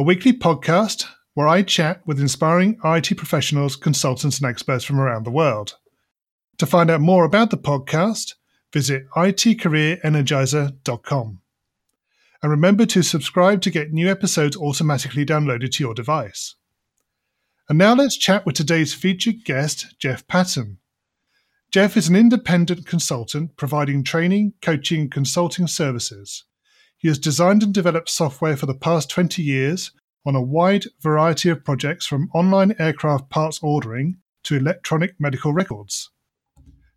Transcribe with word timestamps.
a 0.00 0.04
weekly 0.04 0.32
podcast 0.32 1.06
where 1.34 1.48
I 1.48 1.62
chat 1.62 2.06
with 2.06 2.20
inspiring 2.20 2.78
IT 2.84 3.16
professionals, 3.16 3.74
consultants, 3.74 4.38
and 4.38 4.48
experts 4.48 4.84
from 4.84 5.00
around 5.00 5.24
the 5.24 5.32
world. 5.32 5.76
To 6.58 6.66
find 6.66 6.88
out 6.88 7.00
more 7.00 7.24
about 7.24 7.50
the 7.50 7.56
podcast, 7.56 8.34
visit 8.72 9.08
itcareerenergizer.com. 9.16 11.40
And 12.40 12.50
remember 12.52 12.86
to 12.86 13.02
subscribe 13.02 13.60
to 13.62 13.72
get 13.72 13.92
new 13.92 14.08
episodes 14.08 14.56
automatically 14.56 15.26
downloaded 15.26 15.72
to 15.72 15.82
your 15.82 15.94
device. 15.94 16.54
And 17.68 17.76
now 17.76 17.94
let's 17.94 18.16
chat 18.16 18.46
with 18.46 18.54
today's 18.54 18.94
featured 18.94 19.44
guest, 19.44 19.96
Jeff 19.98 20.28
Patton. 20.28 20.78
Jeff 21.72 21.96
is 21.96 22.08
an 22.08 22.14
independent 22.14 22.86
consultant 22.86 23.56
providing 23.56 24.04
training, 24.04 24.52
coaching, 24.62 25.00
and 25.00 25.10
consulting 25.10 25.66
services. 25.66 26.44
He 26.98 27.06
has 27.06 27.18
designed 27.18 27.62
and 27.62 27.72
developed 27.72 28.10
software 28.10 28.56
for 28.56 28.66
the 28.66 28.74
past 28.74 29.08
20 29.08 29.40
years 29.40 29.92
on 30.26 30.34
a 30.34 30.42
wide 30.42 30.84
variety 31.00 31.48
of 31.48 31.64
projects 31.64 32.06
from 32.06 32.30
online 32.34 32.74
aircraft 32.78 33.30
parts 33.30 33.60
ordering 33.62 34.18
to 34.44 34.56
electronic 34.56 35.14
medical 35.18 35.52
records. 35.52 36.10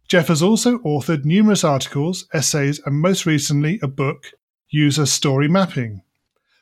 Jeff 0.07 0.27
has 0.27 0.41
also 0.41 0.79
authored 0.79 1.23
numerous 1.23 1.63
articles, 1.63 2.27
essays, 2.33 2.81
and 2.85 2.95
most 3.01 3.25
recently 3.25 3.79
a 3.81 3.87
book, 3.87 4.31
User 4.69 5.05
Story 5.05 5.47
Mapping. 5.47 6.01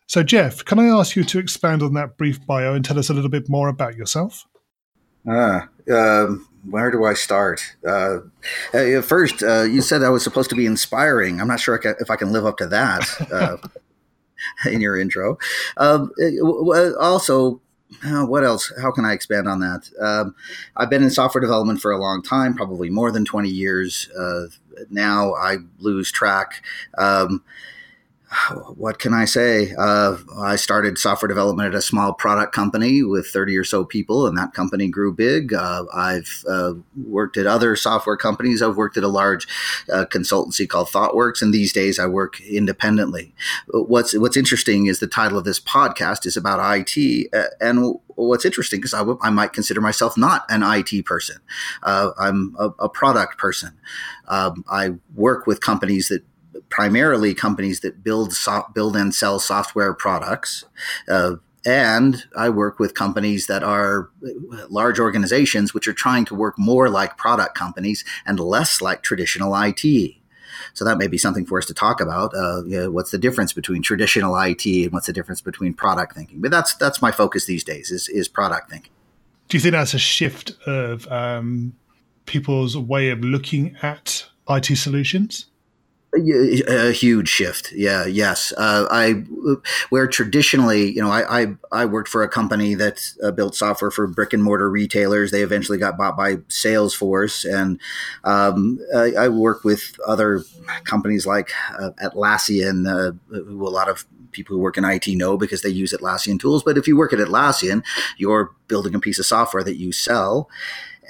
So, 0.05 0.23
Jeff, 0.23 0.63
can 0.65 0.79
I 0.79 0.85
ask 0.85 1.15
you 1.15 1.23
to 1.23 1.39
expand 1.39 1.81
on 1.81 1.93
that 1.93 2.17
brief 2.17 2.45
bio 2.45 2.73
and 2.73 2.83
tell 2.83 2.99
us 2.99 3.09
a 3.09 3.13
little 3.13 3.29
bit 3.29 3.49
more 3.49 3.67
about 3.67 3.95
yourself? 3.95 4.45
Ah, 5.27 5.67
um, 5.91 6.47
where 6.69 6.91
do 6.91 7.05
I 7.05 7.13
start? 7.13 7.61
Uh, 7.87 8.19
uh, 8.73 9.01
first, 9.01 9.43
uh, 9.43 9.63
you 9.63 9.81
said 9.81 10.03
I 10.03 10.09
was 10.09 10.23
supposed 10.23 10.49
to 10.49 10.55
be 10.55 10.65
inspiring. 10.65 11.39
I'm 11.39 11.47
not 11.47 11.59
sure 11.59 11.79
if 11.83 12.09
I 12.09 12.15
can 12.15 12.31
live 12.31 12.45
up 12.45 12.57
to 12.57 12.67
that 12.67 13.07
uh, 13.33 13.57
in 14.65 14.81
your 14.81 14.97
intro. 14.97 15.37
Um, 15.77 16.11
uh, 16.21 16.95
also, 16.99 17.61
uh, 18.05 18.25
what 18.25 18.43
else? 18.43 18.71
How 18.81 18.91
can 18.91 19.05
I 19.05 19.13
expand 19.13 19.47
on 19.47 19.59
that? 19.59 19.89
Um, 19.99 20.35
I've 20.75 20.89
been 20.89 21.03
in 21.03 21.09
software 21.09 21.41
development 21.41 21.81
for 21.81 21.91
a 21.91 21.97
long 21.97 22.21
time, 22.21 22.55
probably 22.55 22.89
more 22.89 23.11
than 23.11 23.25
20 23.25 23.49
years. 23.49 24.09
now 24.89 25.33
I 25.35 25.57
lose 25.79 26.11
track. 26.11 26.63
Um, 26.97 27.43
what 28.75 28.99
can 28.99 29.13
I 29.13 29.25
say? 29.25 29.73
Uh, 29.77 30.17
I 30.37 30.55
started 30.55 30.97
software 30.97 31.27
development 31.27 31.73
at 31.73 31.75
a 31.77 31.81
small 31.81 32.13
product 32.13 32.53
company 32.53 33.03
with 33.03 33.27
30 33.27 33.57
or 33.57 33.63
so 33.63 33.83
people, 33.83 34.27
and 34.27 34.37
that 34.37 34.53
company 34.53 34.87
grew 34.87 35.13
big. 35.13 35.53
Uh, 35.53 35.85
I've 35.93 36.43
uh, 36.47 36.73
worked 37.05 37.37
at 37.37 37.47
other 37.47 37.75
software 37.75 38.17
companies. 38.17 38.61
I've 38.61 38.77
worked 38.77 38.97
at 38.97 39.03
a 39.03 39.07
large 39.07 39.47
uh, 39.91 40.05
consultancy 40.05 40.67
called 40.67 40.87
ThoughtWorks, 40.87 41.41
and 41.41 41.53
these 41.53 41.73
days 41.73 41.99
I 41.99 42.05
work 42.05 42.39
independently. 42.41 43.33
What's 43.67 44.17
What's 44.17 44.37
interesting 44.37 44.87
is 44.87 44.99
the 44.99 45.07
title 45.07 45.37
of 45.37 45.45
this 45.45 45.59
podcast 45.59 46.25
is 46.25 46.37
about 46.37 46.59
IT, 46.59 47.29
uh, 47.33 47.45
and 47.61 47.99
what's 48.15 48.45
interesting 48.45 48.79
because 48.79 48.93
I, 48.93 48.99
w- 48.99 49.19
I 49.21 49.29
might 49.29 49.53
consider 49.53 49.81
myself 49.81 50.17
not 50.17 50.45
an 50.49 50.61
IT 50.63 51.05
person. 51.05 51.37
Uh, 51.83 52.11
I'm 52.19 52.55
a, 52.59 52.69
a, 52.79 52.89
product 52.89 53.37
person. 53.37 53.77
Um, 54.27 54.65
I 54.69 54.95
work 55.15 55.47
with 55.47 55.61
companies 55.61 56.09
that 56.09 56.23
primarily 56.69 57.33
companies 57.33 57.79
that 57.81 58.03
build 58.03 58.33
so- 58.33 58.65
build 58.73 58.95
and 58.95 59.13
sell 59.13 59.39
software 59.39 59.93
products. 59.93 60.65
Uh, 61.07 61.35
and 61.65 62.23
I 62.37 62.49
work 62.49 62.79
with 62.79 62.93
companies 62.93 63.47
that 63.47 63.63
are 63.63 64.09
large 64.69 64.99
organizations 64.99 65.73
which 65.73 65.87
are 65.87 65.93
trying 65.93 66.25
to 66.25 66.35
work 66.35 66.57
more 66.57 66.89
like 66.89 67.17
product 67.17 67.55
companies 67.55 68.05
and 68.25 68.39
less 68.39 68.81
like 68.81 69.03
traditional 69.03 69.53
IT. 69.55 70.15
So 70.73 70.85
that 70.85 70.97
may 70.97 71.07
be 71.07 71.17
something 71.17 71.45
for 71.45 71.57
us 71.57 71.65
to 71.65 71.73
talk 71.73 71.99
about. 71.99 72.33
Uh, 72.33 72.63
you 72.65 72.79
know, 72.79 72.91
what's 72.91 73.11
the 73.11 73.17
difference 73.17 73.53
between 73.53 73.81
traditional 73.81 74.39
IT 74.39 74.65
and 74.65 74.91
what's 74.91 75.07
the 75.07 75.13
difference 75.13 75.41
between 75.41 75.73
product 75.73 76.15
thinking? 76.15 76.41
But 76.41 76.51
that's 76.51 76.75
that's 76.75 77.01
my 77.01 77.11
focus 77.11 77.45
these 77.45 77.63
days 77.63 77.91
is 77.91 78.07
is 78.09 78.27
product 78.27 78.69
thinking. 78.69 78.91
Do 79.49 79.57
you 79.57 79.61
think 79.61 79.73
that's 79.73 79.93
a 79.93 79.99
shift 79.99 80.51
of 80.67 81.07
um, 81.11 81.73
people's 82.25 82.77
way 82.77 83.09
of 83.09 83.21
looking 83.21 83.75
at 83.81 84.27
IT 84.47 84.77
solutions? 84.77 85.48
A 86.13 86.91
huge 86.91 87.29
shift. 87.29 87.71
Yeah. 87.71 88.05
Yes. 88.05 88.51
Uh, 88.57 88.87
I 88.89 89.11
where 89.89 90.07
traditionally, 90.07 90.91
you 90.91 91.01
know, 91.01 91.11
I, 91.11 91.41
I, 91.41 91.55
I 91.71 91.85
worked 91.85 92.09
for 92.09 92.23
a 92.23 92.29
company 92.29 92.73
that 92.75 93.13
uh, 93.23 93.31
built 93.31 93.55
software 93.55 93.91
for 93.91 94.07
brick 94.07 94.33
and 94.33 94.43
mortar 94.43 94.69
retailers. 94.69 95.29
They 95.29 95.43
eventually 95.43 95.77
got 95.77 95.97
bought 95.97 96.17
by 96.17 96.37
Salesforce, 96.47 97.45
and 97.45 97.79
um, 98.23 98.79
I, 98.95 99.13
I, 99.13 99.29
work 99.29 99.63
with 99.63 99.99
other 100.07 100.43
companies 100.83 101.27
like 101.27 101.51
uh, 101.79 101.91
Atlassian, 102.01 102.87
uh, 102.87 103.11
who 103.29 103.67
a 103.67 103.69
lot 103.69 103.87
of 103.87 104.05
people 104.31 104.55
who 104.55 104.61
work 104.61 104.77
in 104.77 104.85
IT 104.85 105.07
know 105.09 105.37
because 105.37 105.61
they 105.61 105.69
use 105.69 105.93
Atlassian 105.93 106.39
tools. 106.39 106.63
But 106.63 106.77
if 106.77 106.87
you 106.87 106.97
work 106.97 107.13
at 107.13 107.19
Atlassian, 107.19 107.83
you're 108.17 108.51
building 108.67 108.95
a 108.95 108.99
piece 108.99 109.19
of 109.19 109.25
software 109.25 109.63
that 109.63 109.77
you 109.77 109.91
sell, 109.91 110.49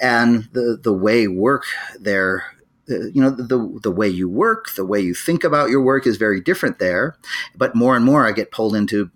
and 0.00 0.48
the 0.52 0.78
the 0.80 0.92
way 0.92 1.26
work 1.26 1.64
there 1.98 2.44
you 2.90 3.22
know 3.22 3.30
the 3.30 3.80
the 3.82 3.90
way 3.90 4.08
you 4.08 4.28
work, 4.28 4.74
the 4.74 4.84
way 4.84 5.00
you 5.00 5.14
think 5.14 5.44
about 5.44 5.70
your 5.70 5.80
work 5.80 6.06
is 6.06 6.16
very 6.16 6.40
different 6.40 6.78
there. 6.78 7.16
But 7.56 7.74
more 7.74 7.96
and 7.96 8.04
more, 8.04 8.26
I 8.26 8.32
get 8.32 8.50
pulled 8.50 8.74
into 8.74 9.10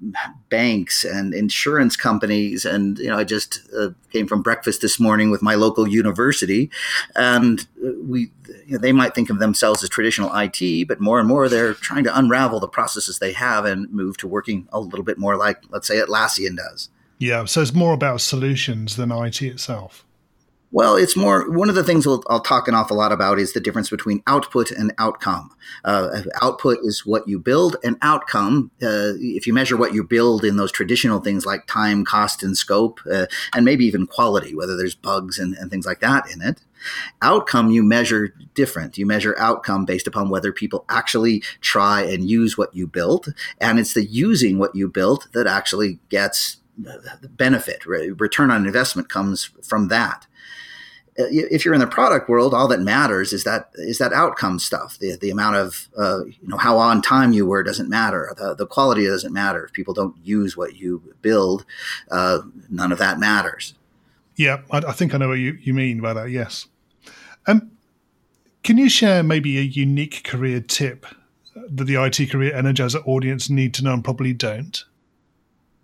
banks 0.49 1.05
and 1.05 1.35
insurance 1.35 1.97
companies, 1.97 2.65
and 2.65 2.99
you 2.99 3.09
know, 3.09 3.19
I 3.19 3.25
just 3.25 3.61
uh, 3.77 3.91
came 4.13 4.27
from 4.27 4.43
breakfast 4.43 4.81
this 4.81 4.99
morning 5.01 5.31
with 5.31 5.43
my 5.43 5.55
local 5.55 5.89
university, 5.89 6.71
and 7.17 7.67
uh, 7.85 7.91
we 8.03 8.31
you 8.67 8.73
know, 8.73 8.79
they 8.79 8.93
might 8.93 9.15
think 9.15 9.31
of 9.31 9.39
themselves 9.39 9.83
as 9.83 9.89
traditional 9.89 10.31
IT, 10.35 10.89
but 10.89 11.01
more 11.01 11.19
and 11.19 11.29
more 11.29 11.49
they're 11.49 11.75
trying 11.75 12.05
to 12.05 12.19
unravel 12.19 12.61
the 12.61 12.69
processes 12.69 13.19
they 13.19 13.33
have 13.33 13.65
and 13.65 13.91
move 13.91 14.17
to 14.19 14.29
working 14.29 14.69
a 14.73 14.81
little 14.81 15.05
bit 15.05 15.19
more 15.19 15.37
like, 15.37 15.63
let's 15.71 15.87
say, 15.87 15.97
Atlassian 15.97 16.57
does. 16.57 16.89
Yeah, 17.19 17.45
so 17.45 17.63
it's 17.63 17.75
more 17.75 17.95
about 17.95 18.21
solutions 18.21 18.97
than 18.97 19.13
IT 19.13 19.41
itself. 19.43 20.05
Well, 20.75 20.97
it's 20.97 21.15
more 21.15 21.49
one 21.49 21.69
of 21.69 21.77
the 21.77 21.85
things 21.85 22.05
I'll, 22.05 22.25
I'll, 22.27 22.41
talk 22.41 22.67
an 22.67 22.75
awful 22.75 22.97
lot 22.97 23.13
about 23.13 23.39
is 23.39 23.53
the 23.53 23.61
difference 23.61 23.91
between 23.91 24.25
output 24.27 24.73
and 24.73 24.93
outcome. 24.99 25.51
Uh, 25.85 26.23
output 26.43 26.79
is 26.83 27.07
what 27.07 27.29
you 27.29 27.39
build, 27.39 27.77
and 27.85 27.97
outcome, 28.03 28.73
uh, 28.83 29.15
if 29.21 29.47
you 29.47 29.53
measure 29.53 29.77
what 29.77 29.95
you 29.95 30.03
build 30.03 30.45
in 30.45 30.57
those 30.57 30.73
traditional 30.73 31.21
things 31.21 31.47
like 31.47 31.69
time, 31.69 32.05
cost, 32.05 32.43
and 32.43 32.57
scope, 32.57 32.99
uh, 33.09 33.27
and 33.55 33.65
maybe 33.65 33.85
even 33.85 34.05
quality, 34.05 34.53
whether 34.53 34.77
there's 34.77 34.97
bugs 34.97 35.39
and, 35.39 35.55
and 35.55 35.71
things 35.71 35.87
like 35.87 36.01
that 36.01 36.29
in 36.29 36.43
it. 36.43 36.61
Outcome 37.23 37.71
you 37.71 37.85
measure 37.85 38.35
different. 38.55 38.99
You 38.99 39.07
measure 39.07 39.37
outcome 39.39 39.85
based 39.85 40.09
upon 40.09 40.29
whether 40.29 40.51
people 40.51 40.85
actually 40.89 41.45
try 41.61 42.03
and 42.03 42.29
use 42.29 42.59
what 42.59 42.75
you 42.75 42.89
built, 42.89 43.29
and 43.61 43.79
it's 43.79 43.95
the 43.95 44.05
using 44.05 44.59
what 44.59 44.75
you 44.75 44.89
built 44.89 45.29
that 45.35 45.47
actually 45.47 46.01
gets 46.09 46.57
the 46.77 47.31
benefit. 47.31 47.87
Return 47.87 48.51
on 48.51 48.67
investment 48.67 49.09
comes 49.09 49.51
from 49.63 49.87
that. 49.87 50.27
Uh, 51.19 51.27
if 51.31 51.65
you're 51.65 51.75
in 51.75 51.81
the 51.81 51.87
product 51.87 52.29
world, 52.29 52.53
all 52.53 52.67
that 52.67 52.81
matters 52.81 53.33
is 53.33 53.45
that 53.45 53.71
is 53.75 53.99
that 53.99 54.13
outcome 54.13 54.59
stuff. 54.59 54.99
The 54.99 55.17
the 55.17 55.31
amount 55.31 55.57
of 55.57 55.89
uh, 55.97 56.25
you 56.25 56.49
know 56.49 56.57
how 56.57 56.79
on 56.79 57.03
time 57.03 57.33
you 57.33 57.47
were 57.47 57.63
doesn't 57.63 57.89
matter. 57.89 58.35
The, 58.37 58.55
the 58.55 58.67
quality 58.67 59.07
doesn't 59.07 59.33
matter. 59.33 59.65
If 59.65 59.73
people 59.73 59.95
don't 59.95 60.17
use 60.25 60.57
what 60.57 60.77
you 60.77 61.15
build, 61.23 61.65
uh, 62.11 62.41
none 62.69 62.91
of 62.91 62.99
that 62.99 63.21
matters. 63.21 63.75
Yeah, 64.37 64.63
I, 64.71 64.79
I, 64.79 64.93
think 64.93 65.15
I 65.15 65.19
know 65.19 65.29
what 65.29 65.39
you, 65.39 65.57
you 65.63 65.73
mean 65.73 66.01
by 66.01 66.13
that. 66.13 66.31
Yes. 66.31 66.67
Um, 67.47 67.71
can 68.65 68.79
you 68.79 68.89
share 68.89 69.23
maybe 69.23 69.59
a 69.59 69.63
unique 69.63 70.25
career 70.25 70.61
tip 70.61 71.07
that 71.55 71.85
the 71.85 72.03
IT 72.03 72.31
career 72.31 72.53
energizer 72.53 73.07
audience 73.07 73.49
need 73.49 73.75
to 73.75 73.85
know 73.85 73.93
and 73.93 74.03
probably 74.03 74.33
don't? 74.33 74.85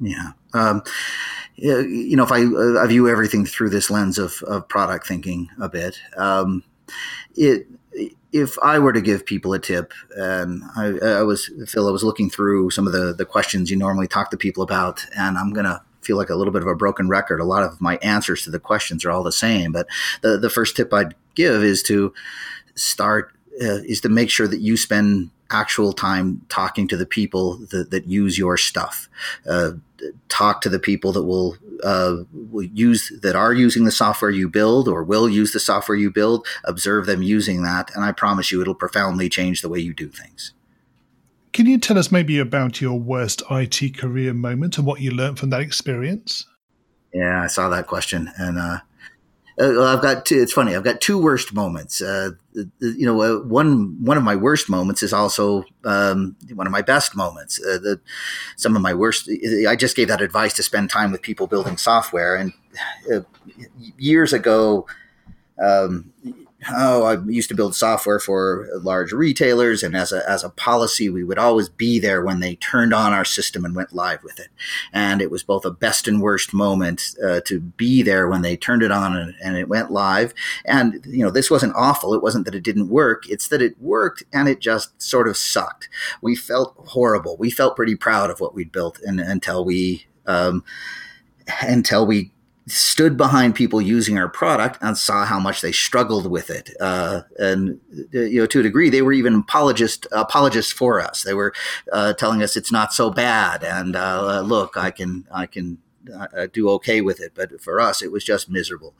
Yeah. 0.01 0.33
Um, 0.55 0.83
you 1.61 2.17
know, 2.17 2.25
if 2.25 2.33
I, 2.33 2.83
I, 2.83 2.87
view 2.87 3.09
everything 3.09 3.45
through 3.45 3.71
this 3.71 3.91
lens 3.91 4.19
of, 4.19 4.43
of 4.45 4.69
product 4.69 5.07
thinking 5.07 5.49
a 5.61 5.69
bit, 5.69 6.01
um, 6.17 6.65
it, 7.37 7.67
if 8.33 8.59
I 8.61 8.79
were 8.79 8.93
to 8.93 9.01
give 9.01 9.27
people 9.27 9.53
a 9.53 9.59
tip, 9.59 9.93
and 10.17 10.63
I, 10.77 10.99
I, 11.03 11.23
was 11.23 11.51
Phil, 11.67 11.89
I 11.89 11.91
was 11.91 12.05
looking 12.05 12.31
through 12.31 12.71
some 12.71 12.87
of 12.87 12.93
the 12.93 13.13
the 13.13 13.25
questions 13.25 13.71
you 13.71 13.77
normally 13.77 14.07
talk 14.07 14.31
to 14.31 14.37
people 14.37 14.63
about, 14.63 15.05
and 15.17 15.37
I'm 15.37 15.53
gonna 15.53 15.83
feel 16.01 16.17
like 16.17 16.31
a 16.31 16.37
little 16.37 16.53
bit 16.53 16.63
of 16.63 16.69
a 16.69 16.75
broken 16.75 17.09
record. 17.09 17.41
A 17.41 17.45
lot 17.45 17.63
of 17.63 17.81
my 17.81 17.97
answers 17.97 18.45
to 18.45 18.51
the 18.51 18.61
questions 18.61 19.05
are 19.05 19.11
all 19.11 19.23
the 19.23 19.33
same, 19.33 19.73
but 19.73 19.87
the 20.23 20.39
the 20.39 20.51
first 20.51 20.77
tip 20.77 20.95
I'd 20.95 21.15
give 21.35 21.63
is 21.63 21.83
to 21.85 22.15
start 22.75 23.33
uh, 23.61 23.83
is 23.85 24.01
to 24.03 24.09
make 24.09 24.31
sure 24.31 24.49
that 24.49 24.61
you 24.61 24.77
spend 24.77 25.31
actual 25.51 25.93
time 25.93 26.41
talking 26.49 26.89
to 26.89 26.97
the 26.97 27.07
people 27.07 27.57
that, 27.71 27.91
that 27.91 28.07
use 28.07 28.39
your 28.39 28.57
stuff. 28.57 29.09
Uh, 29.49 29.73
talk 30.29 30.61
to 30.63 30.69
the 30.69 30.79
people 30.79 31.13
that 31.13 31.25
will, 31.25 31.57
uh, 31.83 32.17
will 32.33 32.65
use 32.65 33.13
that 33.23 33.37
are 33.37 33.53
using 33.53 33.85
the 33.85 33.91
software 33.91 34.31
you 34.31 34.49
build 34.49 34.89
or 34.89 35.03
will 35.03 35.29
use 35.29 35.53
the 35.53 35.61
software 35.61 35.97
you 35.97 36.11
build. 36.11 36.47
Observe 36.65 37.07
them 37.07 37.23
using 37.23 37.63
that, 37.63 37.91
and 37.95 38.05
I 38.05 38.13
promise 38.13 38.51
you, 38.51 38.61
it'll 38.61 38.75
profoundly 38.75 39.29
change 39.29 39.63
the 39.63 39.69
way 39.69 39.79
you 39.79 39.93
do 39.93 40.09
things. 40.09 40.53
Can 41.53 41.67
you 41.67 41.79
tell 41.79 41.99
us 41.99 42.13
maybe 42.13 42.39
about 42.39 42.81
your 42.81 42.99
worst 42.99 43.43
IT 43.51 43.97
career 43.99 44.33
moment 44.33 44.79
and 44.79 44.87
what 44.87 45.01
you 45.01 45.11
learned 45.11 45.39
from 45.39 45.51
that 45.51 45.61
experience? 45.61 46.47
Yeah, 47.13 47.43
I 47.43 47.49
saw 47.49 47.69
that 47.71 47.89
question, 47.89 48.31
and 48.39 48.57
uh, 48.57 48.79
uh, 49.59 49.85
I've 49.85 50.03
got 50.03 50.25
two. 50.25 50.41
It's 50.41 50.53
funny. 50.53 50.75
I've 50.75 50.85
got 50.85 51.01
two 51.01 51.21
worst 51.21 51.53
moments. 51.53 52.01
Uh, 52.01 52.31
you 52.55 53.07
know, 53.07 53.21
uh, 53.23 53.43
one 53.43 54.03
one 54.05 54.17
of 54.17 54.23
my 54.23 54.37
worst 54.37 54.69
moments 54.69 55.03
is 55.03 55.13
also 55.13 55.65
um, 55.85 56.37
one 56.55 56.67
of 56.67 56.73
my 56.73 56.83
best 56.83 57.17
moments. 57.17 57.61
Uh, 57.61 57.79
the, 57.79 58.01
some 58.57 58.77
of 58.77 58.83
my 58.83 58.95
worst. 58.95 59.29
I 59.69 59.77
just 59.77 59.97
gave 59.97 60.09
that 60.09 60.21
advice 60.21 60.55
to 60.55 60.63
spend 60.63 60.91
time 60.91 61.13
with 61.13 61.23
people 61.23 61.47
building 61.47 61.77
software, 61.77 62.37
and 62.37 62.53
uh, 63.13 63.21
years 63.99 64.33
ago, 64.33 64.87
um, 65.63 66.13
oh, 66.69 67.05
I 67.05 67.19
used 67.31 67.49
to 67.49 67.55
build 67.55 67.75
software 67.75 68.19
for 68.19 68.69
large 68.83 69.13
retailers, 69.13 69.83
and 69.83 69.97
as 69.97 70.13
a 70.13 70.29
as 70.29 70.45
a 70.45 70.51
policy, 70.51 71.09
we 71.09 71.25
would 71.25 71.39
always 71.39 71.69
be 71.69 71.99
there 71.99 72.23
when 72.23 72.41
they 72.41 72.57
turned 72.57 72.93
on 72.93 73.13
our 73.13 73.25
system 73.25 73.65
and 73.65 73.75
went 73.75 73.95
live 73.95 74.23
with 74.23 74.39
it. 74.39 74.49
And 74.93 75.23
it 75.23 75.31
was 75.31 75.43
both 75.43 75.65
a 75.65 75.71
best 75.71 76.07
and 76.07 76.21
worst 76.21 76.53
moment 76.53 77.15
uh, 77.25 77.41
to 77.47 77.61
be 77.61 78.03
there 78.03 78.29
when 78.29 78.43
they 78.43 78.57
turned 78.57 78.83
it 78.83 78.91
on 78.91 79.17
and, 79.17 79.35
and, 79.43 79.57
it 79.57 79.69
went 79.69 79.91
live. 79.91 80.35
And 80.65 81.05
you 81.07 81.25
know, 81.25 81.31
this 81.31 81.51
wasn't 81.51 81.75
awful. 81.77 82.15
It 82.15 82.23
wasn't 82.23 82.45
that 82.45 82.55
it 82.55 82.63
didn't 82.63 82.89
work. 82.89 83.29
It's 83.29 83.49
that 83.49 83.63
it 83.63 83.81
worked 83.81 84.23
and 84.33 84.49
it 84.49 84.61
just 84.61 85.01
sort 85.01 85.29
of 85.29 85.37
sucked. 85.37 85.89
We 86.21 86.37
felt 86.37 86.75
horrible. 86.89 87.37
We 87.37 87.51
felt 87.51 87.77
pretty 87.77 87.97
proud 87.97 88.31
of 88.31 88.41
what 88.41 88.55
we'd 88.55 88.73
built, 88.73 89.01
and, 89.01 89.21
until 89.21 89.65
we 89.65 90.07
um, 90.27 90.65
until 91.63 92.07
we 92.07 92.33
stood 92.67 93.17
behind 93.17 93.55
people 93.55 93.81
using 93.81 94.19
our 94.19 94.29
product 94.29 94.79
and 94.81 94.97
saw 94.97 95.25
how 95.25 95.41
much 95.41 95.61
they 95.61 95.73
struggled 95.73 96.31
with 96.31 96.51
it. 96.51 96.71
Uh, 96.81 97.23
and 97.39 97.81
you 98.13 98.41
know, 98.41 98.47
to 98.47 98.61
a 98.61 98.63
degree, 98.63 98.91
they 98.91 99.03
were 99.03 99.13
even 99.13 99.35
apologist 99.35 100.07
apologists 100.13 100.73
for 100.73 101.01
us. 101.01 101.23
They 101.23 101.35
were 101.35 101.53
uh, 101.93 102.13
telling 102.15 102.43
us 102.43 102.57
it's 102.57 102.73
not 102.73 102.93
so 102.93 103.11
bad, 103.11 103.65
and 103.65 103.97
uh, 103.97 104.41
look, 104.41 104.77
I 104.77 104.91
can 104.91 105.27
I 105.33 105.47
can 105.47 105.79
uh, 106.15 106.47
do 106.53 106.69
okay 106.71 107.01
with 107.01 107.21
it. 107.21 107.33
But 107.35 107.61
for 107.61 107.81
us, 107.81 108.03
it 108.03 108.13
was 108.13 108.25
just 108.25 108.51
miserable. 108.51 108.95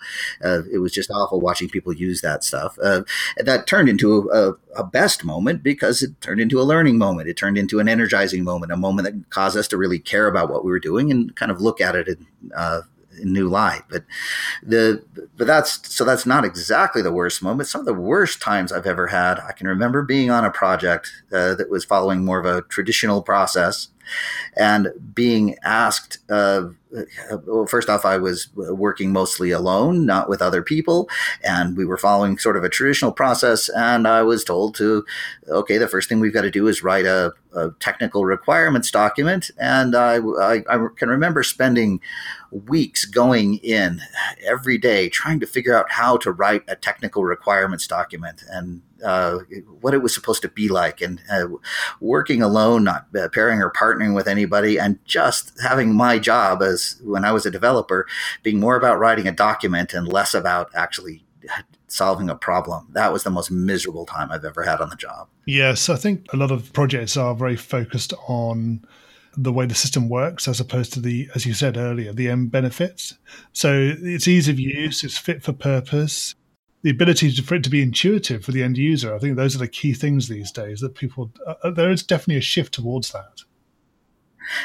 Uh, 0.45 0.63
it 0.71 0.79
was 0.79 0.93
just 0.93 1.11
awful 1.11 1.41
watching 1.41 1.69
people 1.69 1.93
use 1.93 2.21
that 2.21 2.45
stuff. 2.45 2.79
Uh, 2.83 3.03
that 3.37 3.67
turned 3.67 3.89
into 3.89 4.31
a, 4.31 4.55
a, 4.77 4.85
best 4.85 5.25
moment 5.25 5.63
because 5.63 6.03
it 6.03 6.21
turned 6.21 6.41
into 6.41 6.61
a 6.61 6.63
learning 6.63 6.99
moment. 6.99 7.29
It 7.29 7.37
turned 7.37 7.59
into 7.59 7.79
an 7.79 7.89
energizing 7.89 8.45
moment, 8.45 8.73
a 8.73 8.77
moment 8.77 9.07
that 9.07 9.31
caused 9.31 9.57
us 9.57 9.69
to 9.69 9.77
really 9.77 9.99
care 9.99 10.27
about 10.27 10.51
what 10.51 10.65
we 10.65 10.71
were 10.71 10.81
doing 10.81 11.11
and 11.11 11.35
kind 11.37 11.51
of 11.51 11.61
look 11.61 11.81
at 11.81 11.95
it 11.95 12.09
in, 12.09 12.27
uh, 12.55 12.83
new 13.25 13.49
light. 13.49 13.83
But 13.89 14.05
the 14.63 15.05
but 15.37 15.47
that's 15.47 15.93
so 15.93 16.05
that's 16.05 16.27
not 16.27 16.45
exactly 16.45 17.03
the 17.03 17.13
worst 17.13 17.43
moment. 17.43 17.69
Some 17.69 17.81
of 17.81 17.87
the 17.87 17.95
worst 17.95 18.41
times 18.41 18.73
I've 18.73 18.87
ever 18.87 19.09
had. 19.09 19.39
I 19.41 19.53
can 19.53 19.67
remember 19.67 20.03
being 20.03 20.31
on 20.31 20.45
a 20.45 20.51
project 20.51 21.11
uh, 21.33 21.55
that 21.55 21.71
was 21.71 21.85
following 21.85 22.25
more 22.25 22.39
of 22.39 22.47
a 22.47 22.63
traditional 22.63 23.23
process 23.23 23.89
and 24.57 24.89
being 25.15 25.57
asked 25.63 26.19
uh, 26.31 26.69
well, 27.47 27.67
first 27.67 27.89
off, 27.89 28.05
I 28.05 28.19
was 28.19 28.49
working 28.55 29.13
mostly 29.13 29.51
alone, 29.51 30.07
not 30.07 30.29
with 30.29 30.43
other 30.43 30.63
people, 30.63 31.09
and 31.43 31.77
we 31.77 31.85
were 31.85 31.97
following 31.97 32.39
sort 32.39 32.57
of 32.57 32.65
a 32.65 32.69
traditional 32.69 33.13
process. 33.13 33.69
And 33.69 34.07
I 34.09 34.23
was 34.23 34.45
told 34.45 34.75
to, 34.77 35.05
okay, 35.49 35.79
the 35.79 35.89
first 35.89 36.09
thing 36.09 36.21
we've 36.21 36.35
got 36.35 36.43
to 36.43 36.51
do 36.51 36.67
is 36.67 36.83
write 36.83 37.07
a, 37.07 37.33
a 37.55 37.71
technical 37.81 38.25
requirements 38.25 38.91
document. 38.91 39.51
And 39.59 39.95
I, 39.95 40.17
I, 40.17 40.63
I, 40.69 40.87
can 40.97 41.09
remember 41.09 41.43
spending 41.43 42.01
weeks 42.51 43.05
going 43.05 43.57
in 43.59 44.01
every 44.45 44.79
day 44.79 45.09
trying 45.09 45.41
to 45.41 45.47
figure 45.47 45.77
out 45.77 45.91
how 45.91 46.17
to 46.19 46.33
write 46.33 46.63
a 46.69 46.77
technical 46.77 47.25
requirements 47.25 47.87
document 47.87 48.43
and 48.51 48.83
uh, 49.05 49.39
what 49.81 49.95
it 49.95 50.03
was 50.03 50.15
supposed 50.15 50.43
to 50.43 50.49
be 50.49 50.69
like, 50.69 51.01
and 51.01 51.21
uh, 51.31 51.47
working 52.01 52.43
alone, 52.43 52.85
not 52.85 53.07
uh, 53.19 53.29
pairing 53.33 53.61
or 53.61 53.71
partnering 53.71 54.15
with 54.15 54.29
anybody, 54.29 54.79
and 54.79 54.99
just 55.05 55.53
having 55.63 55.95
my 55.95 56.19
job 56.19 56.63
as 56.63 56.80
when 57.03 57.25
I 57.25 57.33
was 57.33 57.47
a 57.47 57.51
developer 57.51 58.07
being 58.43 58.61
more 58.61 58.77
about 58.77 58.99
writing 58.99 59.27
a 59.27 59.33
document 59.33 59.95
and 59.95 60.07
less 60.07 60.35
about 60.35 60.71
actually 60.75 61.25
solving 61.89 62.31
a 62.31 62.35
problem. 62.35 62.87
That 62.93 63.13
was 63.13 63.25
the 63.25 63.31
most 63.31 63.51
miserable 63.51 64.07
time 64.07 64.31
I've 64.31 64.45
ever 64.45 64.63
had 64.63 64.81
on 64.81 64.91
the 64.91 64.97
job. 64.97 65.29
Yes, 65.47 65.89
I 65.89 65.97
think 65.97 66.27
a 66.33 66.37
lot 66.37 66.51
of 66.51 66.73
projects 66.73 67.17
are 67.17 67.35
very 67.35 67.57
focused 67.57 68.13
on 68.29 68.85
the 69.37 69.53
way 69.53 69.67
the 69.67 69.75
system 69.75 70.09
works 70.09 70.49
as 70.49 70.61
opposed 70.61 70.93
to 70.93 71.01
the, 71.01 71.29
as 71.35 71.47
you 71.47 71.55
said 71.55 71.77
earlier, 71.77 72.13
the 72.13 72.29
end 72.29 72.51
benefits. 72.51 73.17
So 73.53 73.95
it's 74.01 74.29
ease 74.29 74.49
of 74.49 74.59
use, 74.59 75.05
it's 75.05 75.19
fit 75.19 75.43
for 75.43 75.53
purpose, 75.53 76.35
the 76.83 76.91
ability 76.91 77.33
to, 77.33 77.43
for 77.43 77.55
it 77.55 77.65
to 77.65 77.71
be 77.71 77.83
intuitive 77.83 78.45
for 78.45 78.53
the 78.53 78.63
end 78.63 78.77
user. 78.77 79.15
I 79.15 79.19
think 79.19 79.37
those 79.37 79.55
are 79.55 79.61
the 79.61 79.69
key 79.69 79.93
things 79.95 80.29
these 80.29 80.51
days 80.51 80.81
that 80.81 80.95
people, 80.95 81.33
uh 81.47 81.71
there 81.71 81.91
is 81.91 82.03
definitely 82.03 82.39
a 82.39 82.43
shift 82.43 82.75
towards 82.75 83.13
that. 83.13 83.43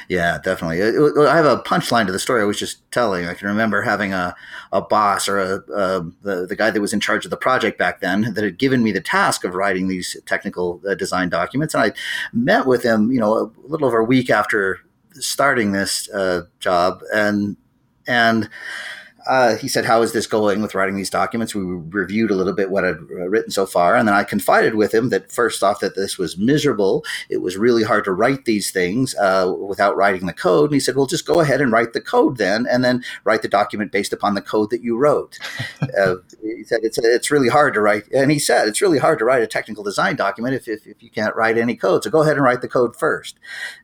Yeah, 0.10 0.40
definitely. 0.44 0.82
I 0.82 1.36
have 1.36 1.46
a 1.46 1.62
punchline 1.64 2.06
to 2.06 2.12
the 2.12 2.20
story 2.20 2.42
I 2.42 2.46
was 2.46 2.60
just 2.60 2.90
telling. 2.92 3.26
I 3.26 3.34
can 3.34 3.48
remember 3.48 3.82
having 3.82 4.14
a, 4.14 4.36
a 4.72 4.82
boss 4.82 5.28
or 5.28 5.40
a, 5.40 5.56
a 5.74 6.02
the, 6.22 6.46
the 6.48 6.56
guy 6.56 6.72
that 6.72 6.82
was 6.82 6.94
in 6.94 7.00
charge 7.00 7.26
of 7.26 7.32
the 7.32 7.38
project 7.38 7.78
back 7.78 8.02
then 8.02 8.34
that 8.34 8.44
had 8.44 8.58
given 8.58 8.84
me 8.84 8.92
the 8.92 9.02
task 9.02 9.44
of 9.44 9.54
writing 9.54 9.88
these 9.88 10.18
technical 10.26 10.82
uh, 10.88 10.96
design 10.96 11.30
documents. 11.30 11.74
And 11.74 11.84
I 11.84 11.92
met 12.34 12.66
with 12.66 12.84
him, 12.84 13.12
you 13.12 13.20
know, 13.20 13.34
a 13.34 13.68
little 13.68 13.88
over 13.88 14.00
a 14.00 14.06
week 14.06 14.30
after 14.30 14.80
starting 15.14 15.72
this 15.72 16.10
uh, 16.10 16.44
job. 16.60 17.02
And, 17.14 17.58
and, 18.08 18.50
uh, 19.28 19.56
he 19.56 19.68
said, 19.68 19.86
"How 19.86 20.02
is 20.02 20.12
this 20.12 20.28
going 20.28 20.62
with 20.62 20.76
writing 20.76 20.96
these 20.96 21.10
documents?" 21.10 21.56
We 21.56 21.64
reviewed 21.64 22.32
a 22.32 22.36
little 22.36 22.54
bit 22.54 22.70
what 22.70 22.86
I'd 22.86 22.98
uh, 22.98 23.30
written 23.30 23.52
so 23.52 23.66
far, 23.66 23.96
and 23.96 24.08
then 24.08 24.16
I 24.16 24.24
confided 24.24 24.76
with 24.76 24.94
him 24.94 25.10
that 25.10 25.32
first 25.32 25.64
off, 25.64 25.80
that 25.80 25.96
this 25.96 26.18
was 26.18 26.38
miserable. 26.38 27.04
It 27.30 27.42
was 27.42 27.58
really 27.58 27.84
hard 27.84 28.04
to 28.06 28.14
write 28.14 28.46
these 28.46 28.72
things 28.72 29.16
uh, 29.16 29.54
without 29.58 29.98
writing 29.98 30.28
the 30.28 30.34
code. 30.34 30.70
And 30.70 30.76
he 30.76 30.80
said, 30.80 30.96
"Well, 30.96 31.08
just 31.08 31.26
go 31.26 31.40
ahead 31.40 31.62
and 31.62 31.72
write 31.72 31.94
the 31.94 32.02
code 32.02 32.38
then, 32.38 32.66
and 32.70 32.84
then 32.84 33.04
write 33.24 33.42
the 33.42 33.48
document 33.48 33.92
based 33.92 34.14
upon 34.14 34.36
the 34.36 34.42
code 34.42 34.70
that 34.70 34.84
you 34.84 34.98
wrote." 34.98 35.40
uh, 35.98 36.16
he 36.42 36.64
said, 36.64 36.82
"It's 36.84 36.98
it's 37.00 37.32
really 37.32 37.50
hard 37.50 37.74
to 37.74 37.82
write," 37.82 38.08
and 38.12 38.32
he 38.32 38.40
said, 38.40 38.68
"It's 38.68 38.82
really 38.82 39.00
hard 39.00 39.20
to 39.20 39.26
write 39.26 39.42
a 39.42 39.48
technical 39.48 39.84
design 39.84 40.16
document 40.16 40.56
if 40.56 40.68
if, 40.68 40.86
if 40.86 41.02
you 41.02 41.10
can't 41.10 41.36
write 41.36 41.58
any 41.58 41.76
code. 41.76 42.04
So 42.04 42.10
go 42.10 42.22
ahead 42.22 42.36
and 42.36 42.44
write 42.44 42.62
the 42.62 42.68
code 42.68 42.96
first. 42.96 43.40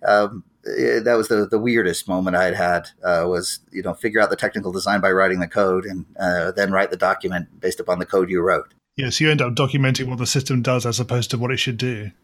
Um, 0.05 0.43
that 0.63 1.15
was 1.17 1.27
the, 1.27 1.47
the 1.47 1.59
weirdest 1.59 2.07
moment 2.07 2.35
I 2.35 2.45
had 2.45 2.55
had 2.55 2.89
uh, 3.03 3.25
was 3.27 3.59
you 3.71 3.81
know 3.81 3.93
figure 3.93 4.21
out 4.21 4.29
the 4.29 4.35
technical 4.35 4.71
design 4.71 5.01
by 5.01 5.11
writing 5.11 5.39
the 5.39 5.47
code 5.47 5.85
and 5.85 6.05
uh, 6.19 6.51
then 6.51 6.71
write 6.71 6.91
the 6.91 6.97
document 6.97 7.59
based 7.59 7.79
upon 7.79 7.99
the 7.99 8.05
code 8.05 8.29
you 8.29 8.41
wrote. 8.41 8.73
Yeah, 8.95 9.09
so 9.09 9.23
you 9.23 9.31
end 9.31 9.41
up 9.41 9.53
documenting 9.53 10.07
what 10.07 10.17
the 10.17 10.27
system 10.27 10.61
does 10.61 10.85
as 10.85 10.99
opposed 10.99 11.31
to 11.31 11.37
what 11.37 11.51
it 11.51 11.57
should 11.57 11.77
do. 11.77 12.11